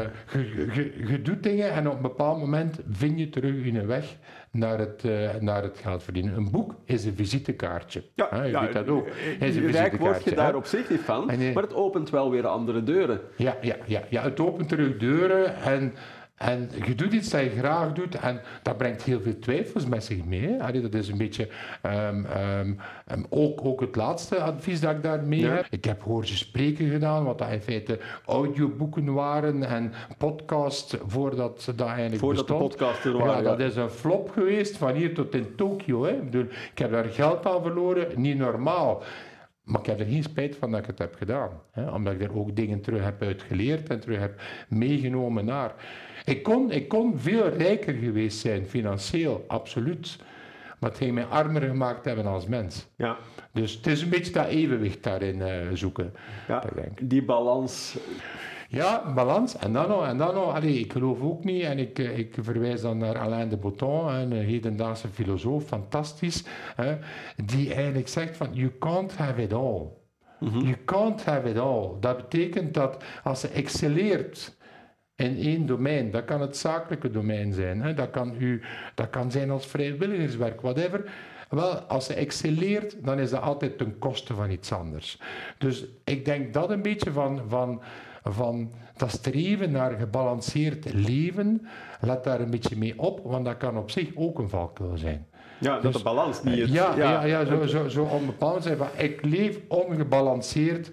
je, 0.74 0.94
je 1.08 1.22
doet 1.22 1.44
dingen 1.44 1.72
en 1.72 1.88
op 1.88 1.96
een 1.96 2.02
bepaald 2.02 2.40
moment 2.40 2.80
vind 2.90 3.20
je 3.20 3.30
terug 3.30 3.66
je 3.66 3.86
weg 3.86 4.18
naar 4.52 4.80
het, 4.80 5.04
eh, 5.04 5.30
naar 5.40 5.64
het 5.64 5.78
geld 5.78 6.04
verdienen. 6.04 6.36
Een 6.36 6.52
boek 6.52 6.76
is 6.86 7.06
een 7.06 7.16
visitekaartje. 7.16 8.04
Hè, 8.16 8.44
je 8.44 8.60
weet 8.60 8.74
dat 8.74 8.88
ook. 8.88 9.08
Het 9.08 9.50
is 9.50 9.56
een 9.56 9.72
Rijk 9.72 9.98
word 9.98 10.24
je 10.24 10.36
daar 10.36 10.52
hè. 10.52 10.58
op 10.58 10.66
zich 10.66 10.90
niet 10.90 11.00
van, 11.00 11.30
En 11.30 11.54
maar 11.54 11.64
het 11.64 11.74
opent 11.74 12.10
wel 12.10 12.32
weer 12.32 12.48
andere 12.48 12.84
deuren. 12.84 13.22
Ja, 13.36 13.58
ja, 13.62 13.76
ja, 13.86 14.02
ja, 14.10 14.22
het 14.22 14.40
opent 14.40 14.70
terug 14.70 14.98
deuren 14.98 15.56
en, 15.56 15.94
en 16.42 16.70
je 16.86 16.96
doet 16.96 17.14
iets 17.14 17.30
dat 17.30 17.42
je 17.42 17.50
graag 17.50 17.94
doet 17.94 18.16
en 18.16 18.42
dat 18.64 18.78
brengt 18.78 19.04
heel 19.04 19.22
veel 19.22 19.40
twijfels 19.40 19.86
met 19.86 20.04
zich 20.04 20.26
mee. 20.26 20.64
Allee, 20.64 20.82
dat 20.82 20.94
is 20.94 21.08
een 21.08 21.18
beetje 21.18 21.48
ehm, 21.82 22.26
ehm, 22.26 22.74
ehm, 23.08 23.24
ook, 23.30 23.66
ook 23.66 23.82
het 23.82 23.96
laatste 23.96 24.36
advies 24.42 24.80
dat 24.80 24.92
ik 24.92 25.04
daarmee 25.04 25.40
Ja. 25.40 25.50
heb. 25.56 25.66
Ik 25.70 25.86
heb 25.86 26.02
hoortjes 26.02 26.40
spreken 26.40 26.90
gedaan, 26.90 27.24
wat 27.24 27.38
dat 27.38 27.50
in 27.52 27.62
feite 27.62 28.00
audioboeken 28.26 29.14
waren 29.14 29.64
en 29.64 29.94
podcasts 30.18 30.96
voordat 31.08 31.62
ze 31.62 31.76
dat 31.76 31.88
eigenlijk 31.88 32.20
Voordat 32.20 32.48
de 32.48 32.54
podcast 32.54 33.06
er 33.06 33.12
Ja, 33.18 33.26
waren. 33.26 33.44
dat 33.44 33.60
ja. 33.60 33.66
is 33.66 33.76
een 33.76 33.90
flop 33.90 34.30
geweest 34.30 34.78
van 34.78 34.94
hier 34.94 35.14
tot 35.14 35.36
in 35.36 35.56
Tokio. 35.56 36.04
Hè. 36.04 36.12
Ik, 36.12 36.24
bedoel, 36.24 36.46
ik 36.72 36.78
heb 36.80 36.92
daar 36.92 37.04
geld 37.06 37.46
aan 37.46 37.62
verloren, 37.62 38.08
niet 38.16 38.38
normaal. 38.38 39.04
Maar 39.64 39.80
ik 39.80 39.86
heb 39.86 40.00
er 40.00 40.06
geen 40.06 40.24
spijt 40.24 40.56
van 40.56 40.72
dat 40.72 40.80
ik 40.80 40.86
het 40.86 41.00
heb 41.00 41.16
gedaan. 41.16 41.62
Hè, 41.72 41.90
omdat 41.92 42.14
ik 42.14 42.22
er 42.22 42.38
ook 42.38 42.56
dingen 42.56 42.82
terug 42.82 43.04
heb 43.04 43.22
uitgeleerd 43.22 43.90
en 43.90 44.00
terug 44.00 44.20
heb 44.20 44.42
meegenomen 44.70 45.46
naar. 45.46 45.74
Ik 46.26 46.44
kon, 46.44 46.72
ik 46.72 46.88
kon 46.88 47.20
veel 47.20 47.50
rijker 47.50 47.94
geweest 47.94 48.40
zijn, 48.40 48.66
financieel, 48.66 49.46
absoluut. 49.48 50.18
Maar 50.80 50.90
het 50.90 51.00
ging 51.00 51.14
mij 51.14 51.26
armer 51.26 51.62
gemaakt 51.62 52.06
hebben 52.06 52.26
als 52.26 52.48
mens. 52.48 52.88
Ja. 52.96 53.18
Dus 53.52 53.74
het 53.74 53.88
is 53.88 54.02
een 54.02 54.10
beetje 54.10 54.32
dat 54.32 54.48
evenwicht 54.48 55.04
daarin 55.04 55.42
eh, 55.42 55.68
zoeken. 55.74 56.14
Ja, 56.48 56.64
denk. 56.76 57.10
die 57.10 57.24
balans. 57.24 57.98
Ja, 58.72 59.14
balans. 59.14 59.58
En 59.58 59.74
dan 59.74 59.88
nog, 59.88 60.06
en 60.06 60.18
dan 60.18 60.34
nog. 60.34 60.54
Allee, 60.56 60.80
ik 60.80 60.92
geloof 60.92 61.22
ook 61.22 61.44
niet, 61.44 61.64
en 61.64 61.80
ik, 61.80 62.00
eh, 62.00 62.18
ik 62.18 62.36
verwijs 62.40 62.82
dan 62.82 62.98
naar 62.98 63.18
Alain 63.18 63.50
de 63.50 63.58
Botton, 63.58 64.14
een 64.14 64.32
hedendaagse 64.32 65.08
filosoof, 65.08 65.64
fantastisch, 65.64 66.44
hè, 66.76 66.98
die 67.46 67.74
eigenlijk 67.74 68.08
zegt 68.08 68.38
van, 68.38 68.48
you 68.54 68.72
can't 68.80 69.18
have 69.18 69.42
it 69.42 69.54
all. 69.54 69.88
You 70.40 70.76
can't 70.86 71.26
have 71.26 71.50
it 71.50 71.58
all. 71.58 71.90
Dat 72.00 72.18
betekent 72.18 72.74
dat 72.74 73.04
als 73.24 73.42
je 73.42 73.48
excelleert 73.48 74.58
in 75.16 75.38
één 75.38 75.66
domein, 75.66 76.12
dat 76.12 76.26
kan 76.26 76.42
het 76.42 76.58
zakelijke 76.58 77.12
domein 77.12 77.54
zijn, 77.54 77.82
hè, 77.82 77.94
dat, 77.94 78.10
kan 78.10 78.36
u, 78.38 78.62
dat 78.96 79.10
kan 79.10 79.32
zijn 79.32 79.50
als 79.50 79.66
vrijwilligerswerk, 79.66 80.62
whatever. 80.62 81.12
Wel, 81.50 81.80
als 81.80 82.06
ze 82.06 82.14
excelleert, 82.14 83.06
dan 83.06 83.20
is 83.20 83.30
dat 83.30 83.42
altijd 83.42 83.78
ten 83.78 83.98
koste 83.98 84.34
van 84.34 84.52
iets 84.52 84.72
anders. 84.72 85.20
Dus 85.58 85.86
ik 86.04 86.26
denk 86.26 86.54
dat 86.54 86.70
een 86.70 86.82
beetje 86.82 87.12
van, 87.12 87.42
van, 87.48 87.82
van 88.24 88.72
dat 88.98 89.12
streven 89.12 89.72
naar 89.72 89.92
gebalanceerd 89.92 90.94
leven, 90.94 91.68
let 92.00 92.24
daar 92.24 92.40
een 92.40 92.50
beetje 92.50 92.78
mee 92.78 93.00
op, 93.00 93.20
want 93.24 93.46
dat 93.46 93.58
kan 93.58 93.78
op 93.78 93.92
zich 93.92 94.10
ook 94.16 94.40
een 94.40 94.50
valkuil 94.50 94.98
zijn. 94.98 95.28
Ja, 95.60 95.74
dat 95.74 95.82
dus, 95.82 95.94
de 95.94 96.04
balans 96.04 96.44
niet... 96.44 96.60
Het, 96.60 96.72
ja, 96.72 96.96
ja, 96.96 97.24
ja, 97.24 97.46
zo, 97.46 97.66
zo, 97.66 97.88
zo 97.88 98.04
onbepaald 98.04 98.64
zijn 98.64 98.78
van, 98.78 98.88
ik 98.98 99.26
leef 99.26 99.60
ongebalanceerd, 99.68 100.92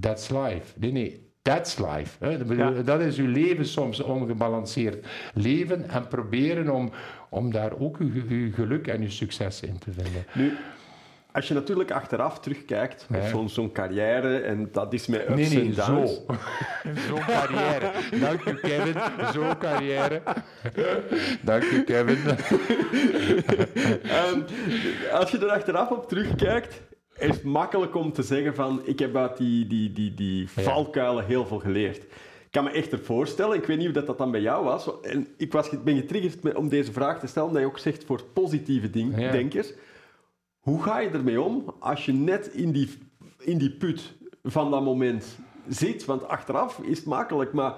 that's 0.00 0.28
life. 0.28 0.78
Nee, 0.78 0.92
nee, 0.92 1.28
That's 1.48 1.78
life. 1.78 2.24
Hè. 2.24 2.84
Dat 2.84 3.00
is 3.00 3.18
uw 3.18 3.30
leven 3.30 3.66
soms 3.66 4.00
ongebalanceerd 4.00 5.06
leven 5.34 5.88
en 5.88 6.08
proberen 6.08 6.70
om, 6.74 6.90
om 7.28 7.52
daar 7.52 7.78
ook 7.78 7.96
uw, 7.96 8.10
uw 8.28 8.52
geluk 8.52 8.86
en 8.86 9.00
uw 9.00 9.10
succes 9.10 9.60
in 9.60 9.78
te 9.78 9.92
vinden. 9.92 10.24
Nu, 10.34 10.56
als 11.38 11.48
je 11.48 11.54
natuurlijk 11.54 11.90
achteraf 11.90 12.40
terugkijkt 12.40 13.06
op 13.14 13.22
zo'n 13.28 13.48
zo 13.48 13.70
carrière, 13.72 14.38
en 14.38 14.68
dat 14.72 14.92
is 14.92 15.06
met 15.06 15.20
ups 15.20 15.34
nee, 15.34 15.48
nee, 15.48 15.58
en 15.58 15.74
downs. 15.74 16.14
Zo. 16.14 16.24
zo'n 17.08 17.24
carrière. 17.26 17.90
Dank 18.20 18.44
u, 18.44 18.54
Kevin. 18.54 18.94
Zo'n 19.32 19.58
carrière. 19.58 20.22
Dank 21.42 21.62
u, 21.62 21.84
Kevin. 21.84 22.18
um, 24.34 24.44
als 25.12 25.30
je 25.30 25.38
er 25.38 25.50
achteraf 25.50 25.90
op 25.90 26.08
terugkijkt, 26.08 26.80
is 27.18 27.28
het 27.28 27.42
makkelijk 27.42 27.94
om 27.94 28.12
te 28.12 28.22
zeggen 28.22 28.54
van 28.54 28.80
ik 28.84 28.98
heb 28.98 29.16
uit 29.16 29.36
die, 29.36 29.66
die, 29.66 29.92
die, 29.92 30.14
die 30.14 30.48
valkuilen 30.50 31.24
heel 31.24 31.46
veel 31.46 31.58
geleerd. 31.58 32.02
Ik 32.44 32.54
kan 32.54 32.64
me 32.64 32.70
echt 32.70 32.94
voorstellen, 33.02 33.56
ik 33.56 33.66
weet 33.66 33.76
niet 33.76 33.94
hoe 33.94 34.04
dat, 34.04 34.18
dan 34.18 34.30
bij 34.30 34.40
jou 34.40 34.64
was, 34.64 35.00
en 35.02 35.28
ik 35.36 35.52
was, 35.52 35.82
ben 35.84 35.96
getriggerd 35.96 36.54
om 36.54 36.68
deze 36.68 36.92
vraag 36.92 37.18
te 37.18 37.26
stellen, 37.26 37.48
omdat 37.48 37.62
je 37.62 37.68
ook 37.68 37.78
zegt 37.78 38.04
voor 38.04 38.24
positieve 38.32 38.90
denkers. 39.30 39.72
Hoe 40.60 40.82
ga 40.82 40.98
je 40.98 41.08
ermee 41.08 41.40
om 41.40 41.74
als 41.78 42.04
je 42.04 42.12
net 42.12 42.46
in 42.46 42.72
die, 42.72 42.98
in 43.38 43.58
die 43.58 43.70
put 43.70 44.16
van 44.42 44.70
dat 44.70 44.84
moment 44.84 45.38
zit? 45.68 46.04
Want 46.04 46.28
achteraf 46.28 46.78
is 46.78 46.98
het 46.98 47.06
makkelijk, 47.06 47.52
maar 47.52 47.76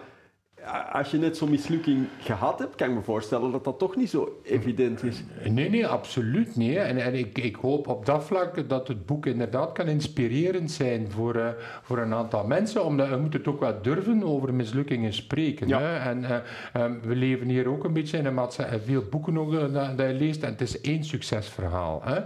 als 0.93 1.11
je 1.11 1.19
net 1.19 1.37
zo'n 1.37 1.51
mislukking 1.51 2.07
gehad 2.23 2.59
hebt, 2.59 2.75
kan 2.75 2.89
ik 2.89 2.95
me 2.95 3.03
voorstellen 3.03 3.53
dat 3.53 3.65
dat 3.65 3.79
toch 3.79 3.97
niet 3.97 4.11
zo 4.11 4.41
evident 4.43 5.03
is. 5.03 5.23
Nee, 5.51 5.71
nee, 5.71 5.87
absoluut 5.87 6.57
niet. 6.57 6.77
En, 6.77 6.99
en 6.99 7.15
ik, 7.15 7.39
ik 7.39 7.57
hoop 7.57 7.89
op 7.89 8.07
dat 8.07 8.25
vlak 8.25 8.69
dat 8.69 8.89
het 8.89 9.07
boek 9.07 9.27
inderdaad 9.27 9.73
kan 9.73 9.87
inspirerend 9.87 10.71
zijn 10.71 11.11
voor, 11.11 11.37
uh, 11.37 11.49
voor 11.83 11.99
een 11.99 12.15
aantal 12.15 12.47
mensen, 12.47 12.85
omdat 12.85 13.09
we 13.09 13.17
moeten 13.17 13.43
toch 13.43 13.59
wel 13.59 13.83
durven 13.83 14.23
over 14.23 14.55
mislukkingen 14.55 15.13
spreken. 15.13 15.69
Ja. 15.69 15.81
Hè? 15.81 15.97
En 15.97 16.23
uh, 16.23 16.83
um, 16.83 17.01
we 17.03 17.15
leven 17.15 17.49
hier 17.49 17.69
ook 17.69 17.85
een 17.85 17.93
beetje 17.93 18.19
in 18.19 18.27
een 18.27 18.35
maatschappij, 18.35 18.81
veel 18.81 19.05
boeken 19.11 19.39
ook 19.39 19.53
uh, 19.53 19.97
dat, 19.97 20.09
je 20.09 20.15
leest, 20.15 20.43
en 20.43 20.51
het 20.51 20.61
is 20.61 20.81
één 20.81 21.05
succesverhaal. 21.05 22.03
Hè? 22.05 22.21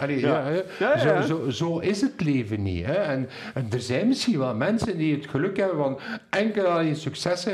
Allee, 0.00 0.20
ja. 0.20 0.50
Ja, 0.78 0.98
zo, 0.98 1.20
zo, 1.20 1.50
zo, 1.50 1.78
is 1.78 2.00
het 2.00 2.20
leven 2.20 2.62
niet. 2.62 2.84
Hè? 2.84 2.94
En, 2.94 3.28
en, 3.54 3.66
er 3.70 3.80
zijn 3.80 4.08
misschien 4.08 4.38
wel 4.38 4.54
mensen 4.54 4.98
die 4.98 5.14
het 5.14 5.26
geluk 5.26 5.56
hebben 5.56 5.76
van 5.76 5.98
enkel 6.30 6.64
alleen 6.64 6.96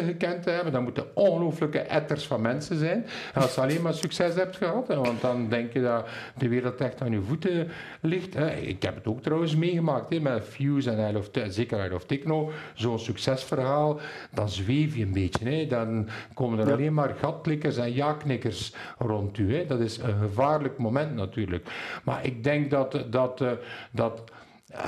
successen 0.02 0.28
gekend 0.28 0.42
te 0.42 0.50
hebben. 0.50 0.72
Dan 0.72 0.82
moeten 0.82 1.16
ongelooflijke 1.16 1.78
etters 1.78 2.26
van 2.26 2.40
mensen 2.40 2.78
zijn. 2.78 3.06
En 3.34 3.42
als 3.42 3.54
je 3.54 3.60
alleen 3.60 3.82
maar 3.82 3.94
succes 3.94 4.34
hebt 4.34 4.56
gehad, 4.56 4.88
hè, 4.88 4.96
want 4.96 5.20
dan 5.20 5.48
denk 5.48 5.72
je 5.72 5.82
dat 5.82 6.08
de 6.38 6.48
wereld 6.48 6.80
echt 6.80 7.00
aan 7.00 7.10
je 7.10 7.20
voeten 7.20 7.68
ligt. 8.00 8.34
Hè. 8.34 8.50
Ik 8.50 8.82
heb 8.82 8.94
het 8.94 9.06
ook 9.06 9.22
trouwens 9.22 9.56
meegemaakt 9.56 10.10
hè, 10.10 10.20
met 10.20 10.44
Fuse 10.44 10.90
en 10.90 11.08
I 11.08 11.12
Love, 11.12 11.50
zeker 11.50 11.86
I 11.86 11.90
Love 11.90 12.06
Techno. 12.06 12.50
Zo'n 12.74 12.98
succesverhaal, 12.98 14.00
dan 14.30 14.48
zweef 14.48 14.96
je 14.96 15.02
een 15.02 15.12
beetje. 15.12 15.48
Hè. 15.48 15.66
Dan 15.66 16.08
komen 16.34 16.58
er 16.58 16.72
alleen 16.72 16.94
maar 16.94 17.14
gatklikkers 17.20 17.76
en 17.76 17.94
ja-knikkers 17.94 18.74
rond 18.98 19.38
u. 19.38 19.56
Hè. 19.56 19.66
Dat 19.66 19.80
is 19.80 19.98
een 19.98 20.18
gevaarlijk 20.18 20.78
moment 20.78 21.14
natuurlijk. 21.14 21.66
Maar 22.04 22.26
ik 22.26 22.44
denk 22.44 22.70
dat... 22.70 23.04
dat, 23.10 23.40
eh, 23.40 23.50
dat 23.90 24.22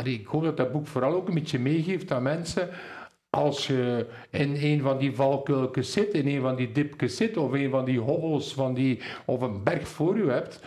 ik 0.02 0.26
hoop 0.26 0.42
dat 0.42 0.56
dat 0.56 0.72
boek 0.72 0.86
vooral 0.86 1.14
ook 1.14 1.28
een 1.28 1.34
beetje 1.34 1.58
meegeeft 1.58 2.12
aan 2.12 2.22
mensen 2.22 2.68
als 3.34 3.66
je 3.66 4.06
in 4.30 4.56
een 4.60 4.80
van 4.80 4.98
die 4.98 5.14
valkuilken 5.14 5.84
zit, 5.84 6.14
in 6.14 6.28
een 6.28 6.40
van 6.40 6.56
die 6.56 6.72
dipjes 6.72 7.16
zit, 7.16 7.36
of 7.36 7.52
een 7.52 7.70
van 7.70 7.84
die 7.84 7.98
hobbels 7.98 8.54
van 8.54 8.74
die, 8.74 9.00
of 9.24 9.40
een 9.40 9.62
berg 9.62 9.88
voor 9.88 10.16
je 10.16 10.26
hebt, 10.26 10.60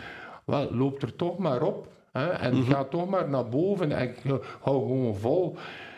wel, 0.46 0.72
loop 0.72 1.02
er 1.02 1.16
toch 1.16 1.38
maar 1.38 1.62
op. 1.62 1.88
Hè, 2.12 2.28
en 2.28 2.56
mm 2.56 2.64
ga 2.64 2.84
toch 2.84 3.10
maar 3.10 3.30
naar 3.30 3.50
boven 3.50 3.92
en 3.92 4.16
hou 4.60 4.88
gewoon 4.88 5.16
vol. 5.16 5.56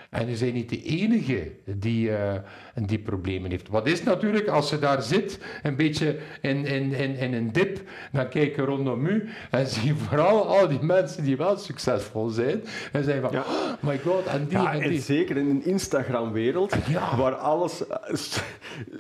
En 0.10 0.30
je 0.30 0.38
bent 0.38 0.54
niet 0.54 0.70
de 0.70 0.84
enige 0.84 1.52
die, 1.66 2.10
uh, 2.10 2.34
die 2.76 3.00
problemen 3.00 3.52
heeft. 3.52 3.68
Wat 3.68 3.88
is 3.88 4.04
natuurlijk, 4.04 4.48
als 4.48 4.70
je 4.70 4.80
daar 4.80 5.02
zit, 5.02 5.40
een 5.64 5.76
beetje 5.76 6.18
in, 6.42 6.66
in, 6.66 6.94
in, 6.94 7.16
in 7.16 7.34
een 7.34 7.52
dip, 7.52 7.82
dan 8.12 8.30
kijk 8.30 8.56
je 8.56 8.62
rondom 8.62 9.06
u 9.06 9.30
en 9.52 9.68
zie 9.74 9.86
je 9.86 9.96
vooral 9.96 10.48
al 10.58 10.68
die 10.68 10.82
mensen 10.82 11.24
die 11.24 11.38
wel 11.38 11.58
succesvol 11.58 12.30
zijn. 12.30 12.64
En 12.92 13.04
zeggen 13.04 13.30
van, 13.30 13.40
oh 13.40 13.74
my 13.80 14.00
god, 14.00 14.26
en 14.26 14.46
die 14.48 14.58
ja, 14.58 14.74
en 14.74 14.90
die. 14.90 15.02
zeker 15.02 15.38
in 15.38 15.50
een 15.50 15.66
Instagram-wereld, 15.66 16.76
waar 17.18 17.36
alles 17.36 17.88
eh, 17.88 18.16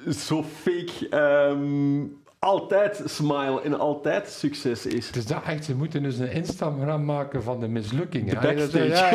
zo 0.27 0.43
fake... 0.43 1.17
Um, 1.49 2.17
altijd 2.39 3.01
smile 3.05 3.61
en 3.61 3.79
altijd 3.79 4.29
succes 4.29 4.85
is. 4.85 5.11
Dus 5.11 5.25
dat 5.25 5.41
echt, 5.47 5.65
ze 5.65 5.75
moeten 5.75 6.03
dus 6.03 6.17
een 6.17 6.31
Instagram 6.31 7.05
maken 7.05 7.43
van 7.43 7.59
de 7.59 7.67
mislukkingen. 7.67 8.41
Dat, 8.41 8.71
ja, 8.71 9.11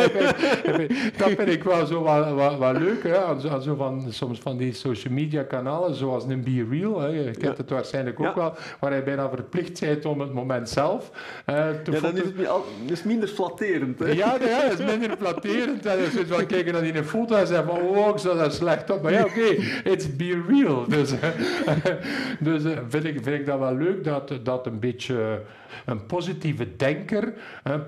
dat 1.16 1.28
vind 1.28 1.48
ik 1.48 1.64
wel 1.64 1.86
zo 1.86 2.02
wat, 2.02 2.58
wat, 2.58 2.78
leuk. 2.78 3.02
Hè? 3.02 3.40
Zo 3.60 3.74
van, 3.74 4.04
soms 4.08 4.38
van 4.38 4.56
die 4.56 4.72
social 4.72 5.14
media 5.14 5.42
kanalen, 5.42 5.94
zoals 5.94 6.24
een 6.24 6.42
Be 6.42 6.66
Real. 6.70 7.00
Hè? 7.00 7.06
Je 7.06 7.30
kent 7.30 7.58
het 7.58 7.70
waarschijnlijk 7.70 8.20
ook 8.20 8.34
wel, 8.34 8.54
waar 8.80 8.90
hij 8.90 9.04
bijna 9.04 9.28
verplicht 9.28 9.80
bent 9.80 10.04
om 10.04 10.20
het 10.20 10.32
moment 10.32 10.68
zelf 10.68 11.10
uh, 11.46 11.68
te 11.84 11.90
Ja, 11.90 12.00
dan 12.00 12.16
is 12.16 12.22
het 12.22 12.48
al, 12.48 12.64
is 12.86 13.02
minder 13.02 13.28
flatterend. 13.28 13.98
Hè? 13.98 14.06
Ja, 14.06 14.36
ja, 14.40 14.60
het 14.60 14.78
is 14.78 14.86
minder 14.86 15.16
flatterend. 15.16 15.86
En 15.86 15.98
je 15.98 16.24
wel 16.28 16.46
kijken 16.46 16.72
naar 16.72 16.82
die 16.82 17.04
foto 17.04 17.34
en 17.34 17.46
zeggen 17.46 17.66
van, 17.66 17.80
oh, 17.80 18.08
ik 18.08 18.22
dat 18.22 18.54
slecht 18.54 18.90
op. 18.90 19.02
Maar 19.02 19.12
ja, 19.12 19.24
oké, 19.24 19.38
okay, 19.38 19.82
it's 19.84 20.16
Be 20.16 20.42
Real. 20.48 20.84
Dus, 20.88 21.10
dus 22.40 22.64
uh, 22.64 22.78
vind 22.88 23.04
ik 23.04 23.13
vind 23.22 23.40
ik 23.40 23.46
dat 23.46 23.58
wel 23.58 23.76
leuk 23.76 24.04
dat, 24.04 24.38
dat 24.42 24.66
een 24.66 24.78
beetje 24.78 25.42
een 25.86 26.06
positieve 26.06 26.76
denker, 26.76 27.34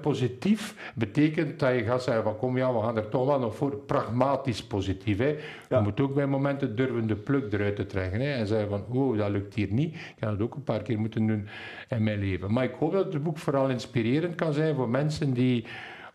positief, 0.01 0.93
betekent 0.95 1.59
dat 1.59 1.75
je 1.75 1.83
gaat 1.83 2.03
zeggen 2.03 2.23
van 2.23 2.37
kom 2.37 2.57
ja, 2.57 2.75
we 2.75 2.81
gaan 2.81 2.97
er 2.97 3.09
toch 3.09 3.27
wel 3.27 3.39
nog 3.39 3.57
voor, 3.57 3.77
pragmatisch 3.77 4.65
positief. 4.65 5.19
Hè. 5.19 5.37
Je 5.69 5.81
moet 5.83 6.01
ook 6.01 6.15
bij 6.15 6.27
momenten 6.27 6.77
durven 6.77 7.07
de 7.07 7.17
pluk 7.17 7.53
eruit 7.53 7.77
te 7.77 7.87
trekken 7.87 8.21
hè, 8.21 8.33
en 8.33 8.47
zeggen 8.47 8.69
van 8.69 8.85
oh, 8.89 9.19
dat 9.19 9.31
lukt 9.31 9.55
hier 9.55 9.73
niet. 9.73 9.95
Ik 9.95 10.15
heb 10.19 10.31
dat 10.31 10.41
ook 10.41 10.55
een 10.55 10.65
paar 10.65 10.83
keer 10.83 10.99
moeten 10.99 11.27
doen 11.27 11.49
in 11.89 12.03
mijn 12.03 12.19
leven. 12.19 12.53
Maar 12.53 12.65
ik 12.65 12.75
hoop 12.79 12.93
dat 12.93 13.13
het 13.13 13.23
boek 13.23 13.39
vooral 13.39 13.69
inspirerend 13.69 14.35
kan 14.35 14.53
zijn 14.53 14.75
voor 14.75 14.89
mensen 14.89 15.33
die 15.33 15.67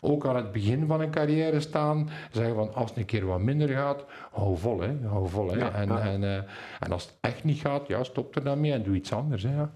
ook 0.04 0.26
aan 0.26 0.36
het 0.36 0.52
begin 0.52 0.86
van 0.86 1.00
een 1.00 1.10
carrière 1.10 1.60
staan, 1.60 2.08
zeggen 2.30 2.54
van 2.54 2.74
als 2.74 2.88
het 2.90 2.98
een 2.98 3.04
keer 3.04 3.26
wat 3.26 3.40
minder 3.40 3.68
gaat, 3.68 4.04
hou 4.32 4.58
vol, 4.58 4.80
hè, 4.80 4.96
hou 5.06 5.28
vol. 5.28 5.52
Hè. 5.52 5.58
en, 5.58 5.90
En, 6.02 6.22
uh, 6.22 6.34
en 6.80 6.92
als 6.92 7.02
het 7.02 7.14
echt 7.20 7.44
niet 7.44 7.60
gaat, 7.60 7.88
ja, 7.88 8.04
stop 8.04 8.36
er 8.36 8.44
dan 8.44 8.60
mee 8.60 8.72
en 8.72 8.82
doe 8.82 8.94
iets 8.94 9.12
anders. 9.12 9.42
Hè, 9.42 9.54
ja. 9.54 9.72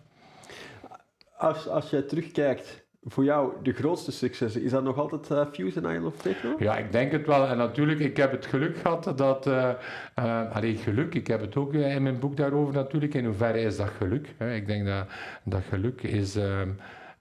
Als, 1.37 1.69
als 1.69 1.91
jij 1.91 2.03
terugkijkt, 2.03 2.85
voor 3.09 3.25
jou 3.25 3.53
de 3.63 3.73
grootste 3.73 4.13
successen, 4.13 4.63
is 4.63 4.71
dat 4.71 4.83
nog 4.83 4.99
altijd 4.99 5.31
uh, 5.31 5.53
Fuse 5.53 5.81
en 5.81 5.91
Isle 5.95 6.07
of 6.07 6.17
Techno? 6.17 6.55
Ja, 6.59 6.77
ik 6.77 6.93
denk 6.93 7.13
het 7.13 7.27
wel. 7.27 7.47
En 7.47 7.57
natuurlijk, 7.57 8.01
ik 8.01 8.17
heb 8.17 8.31
het 8.31 8.47
geluk 8.47 8.77
gehad 8.77 9.13
dat... 9.17 9.47
Uh, 9.47 9.71
uh, 10.19 10.53
allee, 10.53 10.77
geluk, 10.77 11.15
ik 11.15 11.27
heb 11.27 11.41
het 11.41 11.57
ook 11.57 11.75
in 11.75 12.03
mijn 12.03 12.19
boek 12.19 12.37
daarover 12.37 12.75
natuurlijk. 12.75 13.15
In 13.15 13.25
hoeverre 13.25 13.61
is 13.61 13.77
dat 13.77 13.89
geluk? 13.89 14.35
Hè? 14.37 14.55
Ik 14.55 14.67
denk 14.67 14.87
dat, 14.87 15.07
dat 15.45 15.63
geluk 15.69 16.03
is... 16.03 16.37
Ehm, 16.37 16.71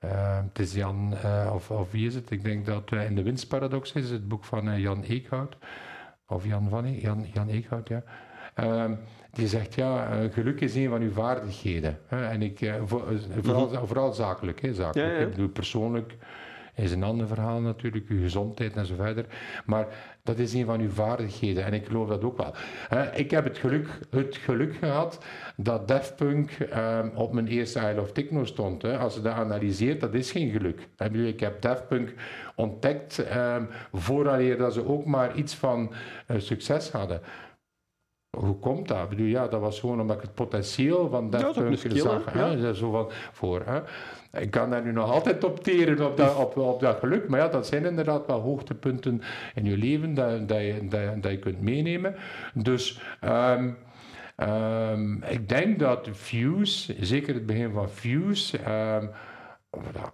uh, 0.05 0.37
het 0.47 0.59
is 0.59 0.73
Jan, 0.73 1.13
uh, 1.25 1.51
of, 1.53 1.71
of, 1.71 1.91
wie 1.91 2.07
is 2.07 2.15
het? 2.15 2.31
Ik 2.31 2.43
denk 2.43 2.65
dat 2.65 2.91
uh, 2.91 3.05
in 3.05 3.15
de 3.15 3.23
winstparadox 3.23 3.91
is 3.91 4.09
het 4.09 4.27
boek 4.27 4.43
van 4.43 4.79
Jan 4.79 5.03
Eekhout. 5.03 5.57
Of 6.27 6.45
Jan 6.45 6.69
van 6.69 6.93
Jan, 6.93 7.25
Jan 7.33 7.47
Eekhout, 7.47 7.87
ja. 7.87 8.03
Ehm, 8.53 8.93
die 9.31 9.47
zegt, 9.47 9.75
ja, 9.75 10.19
geluk 10.31 10.61
is 10.61 10.75
een 10.75 10.89
van 10.89 11.01
uw 11.01 11.11
vaardigheden. 11.11 11.97
en 12.09 12.41
ik, 12.41 12.73
voor, 12.85 13.03
vooral, 13.41 13.69
mhm. 13.69 13.85
vooral 13.85 14.13
zakelijk, 14.13 14.61
hè, 14.61 14.73
zakelijk. 14.73 15.11
Ja, 15.11 15.19
ja. 15.19 15.25
Ik 15.25 15.29
bedoel, 15.29 15.49
persoonlijk 15.49 16.15
is 16.75 16.91
een 16.91 17.03
ander 17.03 17.27
verhaal 17.27 17.61
natuurlijk, 17.61 18.05
uw 18.07 18.21
gezondheid 18.21 18.75
en 18.75 18.85
verder. 18.85 19.25
Maar 19.65 19.87
dat 20.23 20.39
is 20.39 20.53
een 20.53 20.65
van 20.65 20.79
uw 20.79 20.89
vaardigheden 20.89 21.65
en 21.65 21.73
ik 21.73 21.85
geloof 21.85 22.07
dat 22.07 22.23
ook 22.23 22.37
wel. 22.37 22.53
ik 23.15 23.31
heb 23.31 23.43
het 23.43 23.57
geluk, 23.57 23.87
het 24.09 24.35
geluk 24.35 24.75
gehad 24.75 25.25
dat 25.57 25.87
Daft 25.87 26.15
Punk 26.15 26.51
um, 26.59 27.11
op 27.15 27.33
mijn 27.33 27.47
eerste 27.47 27.79
Isle 27.79 28.01
of 28.01 28.11
Techno 28.11 28.45
stond. 28.45 28.83
Als 28.83 29.15
je 29.15 29.21
dat 29.21 29.33
analyseert, 29.33 30.01
dat 30.01 30.13
is 30.13 30.31
geen 30.31 30.51
geluk. 30.51 30.87
Ik 31.13 31.39
heb 31.39 31.61
Daft 31.61 31.87
Punk 31.87 32.13
ontdekt 32.55 33.25
um, 33.35 33.67
dat 34.57 34.73
ze 34.73 34.87
ook 34.87 35.05
maar 35.05 35.35
iets 35.35 35.55
van 35.55 35.93
uh, 36.27 36.39
succes 36.39 36.91
hadden. 36.91 37.21
Hoe 38.35 38.59
komt 38.59 38.87
dat? 38.87 39.03
Ik 39.03 39.09
bedoel, 39.09 39.25
ja, 39.25 39.47
dat 39.47 39.61
was 39.61 39.79
gewoon 39.79 40.01
omdat 40.01 40.15
ik 40.15 40.21
het 40.21 40.33
potentieel 40.33 41.09
van 41.09 41.29
Daft 41.29 41.53
Punk 41.53 41.77
zag. 41.77 42.33
Ja. 42.33 42.73
Zo 42.73 42.91
van, 42.91 43.11
voor, 43.31 43.61
hè. 43.65 43.79
Ik 44.41 44.51
kan 44.51 44.69
daar 44.69 44.83
nu 44.83 44.91
nog 44.91 45.11
altijd 45.11 45.43
op 45.43 45.63
teren, 45.63 46.05
op 46.05 46.17
dat, 46.17 46.35
op, 46.35 46.57
op 46.57 46.79
dat 46.79 46.99
geluk. 46.99 47.27
Maar 47.27 47.39
ja, 47.39 47.47
dat 47.47 47.67
zijn 47.67 47.85
inderdaad 47.85 48.25
wel 48.25 48.39
hoogtepunten 48.39 49.21
in 49.55 49.65
je 49.65 49.77
leven 49.77 50.13
dat, 50.13 50.47
dat, 50.49 50.59
je, 50.59 50.87
dat, 50.89 51.23
dat 51.23 51.31
je 51.31 51.39
kunt 51.39 51.61
meenemen. 51.61 52.15
Dus 52.53 53.01
um, 53.23 53.77
um, 54.37 55.23
ik 55.23 55.49
denk 55.49 55.79
dat 55.79 56.09
Fuse, 56.13 56.95
zeker 56.99 57.33
het 57.33 57.45
begin 57.45 57.71
van 57.71 57.89
Fuse, 57.89 58.57
um, 58.57 59.01
dat 59.01 59.11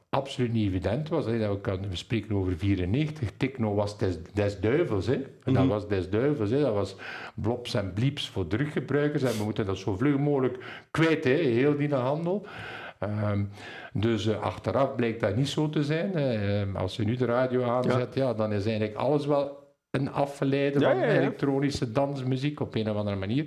absoluut 0.09 0.53
niet 0.53 0.67
evident 0.67 1.09
was. 1.09 1.25
Hè. 1.25 1.39
Dat 1.39 1.65
we, 1.89 1.95
spreken 1.95 2.35
over 2.35 2.57
94. 2.57 3.29
Techno 3.37 3.73
was 3.73 3.97
des, 3.97 4.17
des 4.33 4.59
duivels. 4.59 5.07
Hè. 5.07 5.21
En 5.43 5.53
dat 5.53 5.67
was 5.67 5.87
des 5.87 6.09
duivels. 6.09 6.49
Hè. 6.49 6.61
Dat 6.61 6.73
was 6.73 6.95
blops 7.35 7.73
en 7.73 7.93
blieps 7.93 8.29
voor 8.29 8.47
druggebruikers. 8.47 9.23
En 9.23 9.37
we 9.37 9.43
moeten 9.43 9.65
dat 9.65 9.77
zo 9.77 9.95
vlug 9.95 10.17
mogelijk 10.17 10.85
kwijt, 10.91 11.23
hè. 11.23 11.31
heel 11.31 11.77
die 11.77 11.93
handel. 11.93 12.45
Ehm, 12.99 13.43
dus 13.93 14.27
eh, 14.27 14.41
achteraf 14.41 14.95
blijkt 14.95 15.19
dat 15.19 15.35
niet 15.35 15.49
zo 15.49 15.69
te 15.69 15.83
zijn. 15.83 16.15
Ehm, 16.15 16.75
als 16.75 16.95
je 16.95 17.03
nu 17.03 17.15
de 17.15 17.25
radio 17.25 17.63
aanzet, 17.63 18.13
ja. 18.13 18.33
dan 18.33 18.53
is 18.53 18.65
eigenlijk 18.65 18.97
alles 18.97 19.25
wel 19.25 19.59
een 19.91 20.11
afgeleide 20.11 20.79
Ja, 20.79 20.91
van 20.91 20.99
ja. 20.99 21.07
elektronische 21.07 21.91
dansmuziek 21.91 22.59
op 22.59 22.75
een 22.75 22.89
of 22.89 22.95
andere 22.95 23.15
manier. 23.15 23.45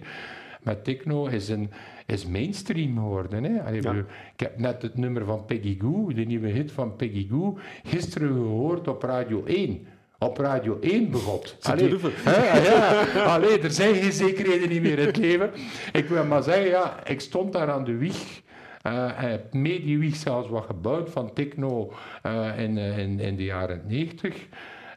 Maar 0.65 0.83
techno 0.83 1.27
is, 1.27 1.49
een, 1.49 1.71
is 2.07 2.27
mainstream 2.27 2.97
geworden. 2.97 3.45
Hè? 3.45 3.63
Allee, 3.63 3.83
Ja. 3.83 3.93
Ik 4.33 4.41
heb 4.41 4.59
net 4.59 4.83
het 4.83 4.97
nummer 4.97 5.25
van 5.25 5.45
Peggy 5.45 5.79
Goo, 5.81 6.13
de 6.13 6.25
nieuwe 6.25 6.49
hit 6.49 6.73
van 6.73 6.97
Peggy 6.97 7.29
Goo, 7.31 7.59
gisteren 7.85 8.29
gehoord 8.29 8.89
op 8.89 9.03
Radio 9.03 9.45
1. 9.45 9.87
Op 10.19 10.39
Radio 10.39 10.79
1 10.81 11.11
begot. 11.11 11.57
Allee, 11.63 11.97
hè, 12.05 12.59
ja. 12.59 13.03
Allee, 13.35 13.61
er 13.61 13.71
zijn 13.71 13.95
geen 13.95 14.13
zekerheden 14.13 14.69
niet 14.69 14.83
meer 14.83 14.99
in 14.99 15.07
het 15.07 15.17
leven. 15.17 15.51
Ik 15.93 16.09
wil 16.09 16.25
maar 16.25 16.43
zeggen, 16.43 16.67
ja, 16.67 17.07
ik 17.07 17.21
stond 17.21 17.53
daar 17.53 17.71
aan 17.71 17.85
de 17.85 17.97
wieg. 17.97 18.43
en 18.83 19.15
heb 19.17 19.53
mee 19.53 19.85
die 19.85 19.99
wieg 19.99 20.17
zelfs 20.17 20.49
wat 20.49 20.65
gebouwd 20.65 21.11
van 21.11 21.33
techno 21.33 21.93
eh, 22.23 22.59
in, 22.59 22.79
eh, 22.79 22.99
in, 22.99 23.21
in 23.21 23.37
de 23.37 23.45
jaren 23.45 23.83
90. 23.87 24.47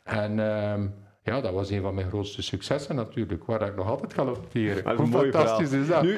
En 0.04 0.40
ehm, 0.40 0.88
ja, 1.27 1.41
dat 1.41 1.53
was 1.53 1.69
een 1.69 1.81
van 1.81 1.93
mijn 1.96 2.07
grootste 2.07 2.41
successen 2.41 2.96
natuurlijk, 2.96 3.43
waar 3.46 3.62
ik 3.67 3.75
nog 3.75 3.88
altijd 3.89 4.13
ga. 4.13 4.25
Dat 4.25 4.39
is 4.51 4.72
Hoe 4.98 5.07
fantastisch 5.07 5.69
verhaal. 5.69 5.81
is 5.81 5.88
dat? 5.88 6.03
Nu, 6.03 6.17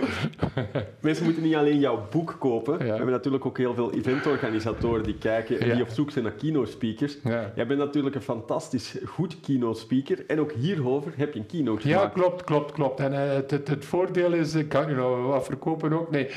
mensen 1.02 1.24
moeten 1.26 1.44
niet 1.44 1.56
alleen 1.56 1.80
jouw 1.80 2.08
boek 2.12 2.36
kopen. 2.40 2.78
We 2.78 2.84
Ja. 2.86 2.96
hebben 2.96 3.12
natuurlijk 3.12 3.46
ook 3.46 3.58
heel 3.58 3.74
veel 3.74 3.94
eventorganisatoren 3.94 5.04
die 5.04 5.18
kijken 5.18 5.60
en 5.60 5.68
Ja. 5.68 5.74
die 5.74 5.84
op 5.84 5.90
zoek 5.90 6.12
zijn 6.12 6.24
naar 6.24 6.34
kinospeakers. 6.34 7.18
Ja. 7.24 7.52
Jij 7.56 7.68
bent 7.68 7.80
natuurlijk 7.80 8.16
een 8.16 8.22
fantastisch 8.22 8.98
goed 9.06 9.40
kinospeaker. 9.42 10.24
En 10.28 10.40
ook 10.40 10.52
hierover 10.52 11.12
heb 11.16 11.34
je 11.34 11.40
een 11.40 11.46
keynote 11.46 11.88
Ja, 11.88 11.96
gemaakt. 11.98 12.14
klopt, 12.14 12.44
klopt, 12.44 12.72
klopt. 12.72 13.00
En 13.00 13.14
eh, 13.14 13.34
het, 13.36 13.52
het, 13.52 13.68
het 13.68 13.86
voordeel 13.86 14.34
is, 14.34 14.56
ik 14.56 14.70
kan 14.70 14.90
je 14.90 14.96
nou 14.96 15.22
wat 15.24 15.46
verkopen 15.46 15.94
ook? 15.94 16.12
Nee. 16.20 16.28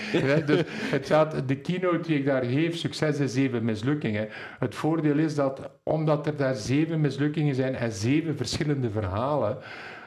Dus 0.46 0.62
het 0.68 1.06
gaat, 1.06 1.48
de 1.48 1.56
keynote 1.56 2.00
die 2.08 2.18
ik 2.18 2.24
daar 2.26 2.44
geef, 2.44 2.76
succes 2.76 3.18
is 3.20 3.32
zeven 3.32 3.64
mislukkingen. 3.64 4.28
Het 4.58 4.74
voordeel 4.74 5.18
is 5.18 5.34
dat, 5.34 5.70
omdat 5.82 6.26
er 6.26 6.36
daar 6.36 6.54
zeven 6.54 7.00
mislukkingen 7.00 7.54
zijn 7.54 7.74
en 7.74 7.92
zeven 7.92 8.36
verschillende 8.36 8.90
verhalen, 8.90 9.58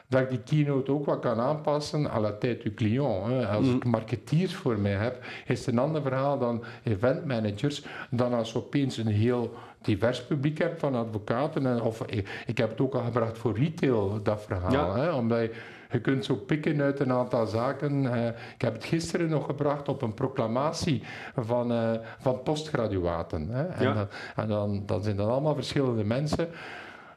dat 0.08 0.20
ik 0.20 0.28
die 0.28 0.42
keynote 0.42 0.92
ook 0.92 1.06
wat 1.06 1.20
kan 1.20 1.40
aanpassen 1.40 2.10
à 2.10 2.20
la 2.20 2.32
tête 2.32 2.62
du 2.62 2.74
client. 2.74 3.26
Hè. 3.26 3.46
Als 3.46 3.68
ik 3.68 3.84
marketeers 3.84 4.54
voor 4.54 4.78
mij 4.78 4.92
heb, 4.92 5.24
is 5.46 5.58
het 5.58 5.74
een 5.74 5.78
ander 5.78 6.02
verhaal 6.02 6.38
dan 6.38 6.64
eventmanagers, 6.82 7.84
dan 8.10 8.34
als 8.34 8.52
je 8.52 8.58
opeens 8.58 8.96
een 8.96 9.06
heel 9.06 9.54
divers 9.80 10.24
publiek 10.24 10.58
hebt 10.58 10.80
van 10.80 10.94
advocaten. 10.94 11.66
En, 11.66 11.82
of, 11.82 12.02
ik, 12.06 12.42
ik 12.46 12.58
heb 12.58 12.70
het 12.70 12.80
ook 12.80 12.94
al 12.94 13.02
gebracht 13.02 13.38
voor 13.38 13.58
retail, 13.58 14.20
dat 14.22 14.42
verhaal. 14.42 14.72
Ja. 14.72 14.96
Hè, 14.96 15.12
omdat 15.12 15.40
je, 15.40 15.52
je 15.90 16.00
kunt 16.00 16.24
zo 16.24 16.34
pikken 16.34 16.80
uit 16.82 17.00
een 17.00 17.12
aantal 17.12 17.46
zaken. 17.46 18.12
Eh, 18.14 18.26
ik 18.26 18.62
heb 18.62 18.72
het 18.72 18.84
gisteren 18.84 19.28
nog 19.28 19.46
gebracht 19.46 19.88
op 19.88 20.02
een 20.02 20.14
proclamatie 20.14 21.02
van, 21.36 21.72
eh, 21.72 21.90
van 22.18 22.42
postgraduaten. 22.42 23.48
Hè. 23.50 23.64
En, 23.66 23.84
Ja. 23.84 23.92
dan, 23.94 24.06
en 24.36 24.48
dan, 24.48 24.82
dan 24.86 25.02
zijn 25.02 25.16
dat 25.16 25.28
allemaal 25.28 25.54
verschillende 25.54 26.04
mensen. 26.04 26.48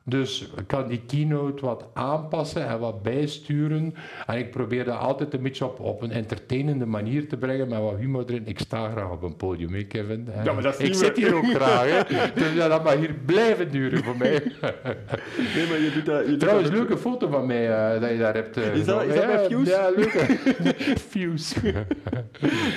Dus 0.09 0.49
ik 0.57 0.67
kan 0.67 0.87
die 0.87 1.01
keynote 1.07 1.65
wat 1.65 1.85
aanpassen 1.93 2.67
en 2.67 2.79
wat 2.79 3.01
bijsturen. 3.03 3.95
En 4.25 4.37
ik 4.37 4.51
probeer 4.51 4.85
dat 4.85 4.97
altijd 4.99 5.33
een 5.33 5.41
beetje 5.41 5.65
op, 5.65 5.79
op 5.79 6.01
een 6.01 6.11
entertainende 6.11 6.85
manier 6.85 7.27
te 7.27 7.37
brengen, 7.37 7.67
met 7.67 7.79
wat 7.79 7.95
humor 7.97 8.23
erin. 8.27 8.47
Ik 8.47 8.59
sta 8.59 8.89
graag 8.89 9.11
op 9.11 9.23
een 9.23 9.35
podium, 9.35 9.73
hè, 9.73 9.83
Kevin. 9.83 10.27
En 10.33 10.43
Ja, 10.43 10.53
maar 10.53 10.63
dat 10.63 10.79
ik 10.79 10.93
zit 10.93 11.17
hier 11.17 11.35
ook 11.35 11.45
graag. 11.53 11.85
Hè. 12.07 12.31
Dus 12.33 12.53
ja, 12.53 12.67
dat 12.67 12.83
mag 12.83 12.95
hier 12.95 13.13
blijven 13.25 13.71
duren 13.71 14.03
voor 14.03 14.17
mij. 14.17 14.41
Nee, 15.55 15.67
maar 15.67 15.79
je 15.79 15.91
doet 15.93 16.05
dat... 16.05 16.23
Je 16.23 16.29
doet 16.29 16.39
Trouwens, 16.39 16.69
dat 16.69 16.77
leuke 16.77 16.97
foto 16.97 17.27
van 17.29 17.45
mij 17.47 17.69
eh, 17.95 18.01
dat 18.01 18.09
je 18.09 18.17
daar 18.17 18.33
hebt. 18.33 18.57
eh, 18.57 18.75
Is 18.75 18.85
dat- 18.85 19.03
is 19.03 19.15
dat 19.15 19.25
bij 19.25 19.45
Fuse? 19.49 19.71
Ja, 19.71 19.89
leuke. 19.95 20.19
Fuse. 21.09 21.73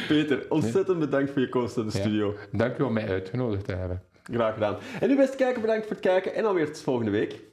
Peter, 0.08 0.44
ontzettend 0.48 0.98
bedankt 0.98 1.30
voor 1.30 1.40
je 1.40 1.48
komst 1.48 1.76
in 1.76 1.84
de 1.84 1.90
studio. 1.90 2.34
Dank 2.52 2.78
u 2.78 2.82
om 2.82 2.92
mij 2.92 3.08
uitgenodigd 3.08 3.64
te 3.64 3.72
hebben. 3.74 4.02
Graag 4.22 4.54
gedaan. 4.54 4.78
En 5.00 5.10
u 5.10 5.16
beste 5.16 5.36
kijker, 5.36 5.60
bedankt 5.60 5.86
voor 5.86 5.96
het 5.96 6.04
kijken 6.04 6.34
en 6.34 6.44
alweer 6.44 6.66
tot 6.66 6.82
volgende 6.82 7.10
week. 7.10 7.51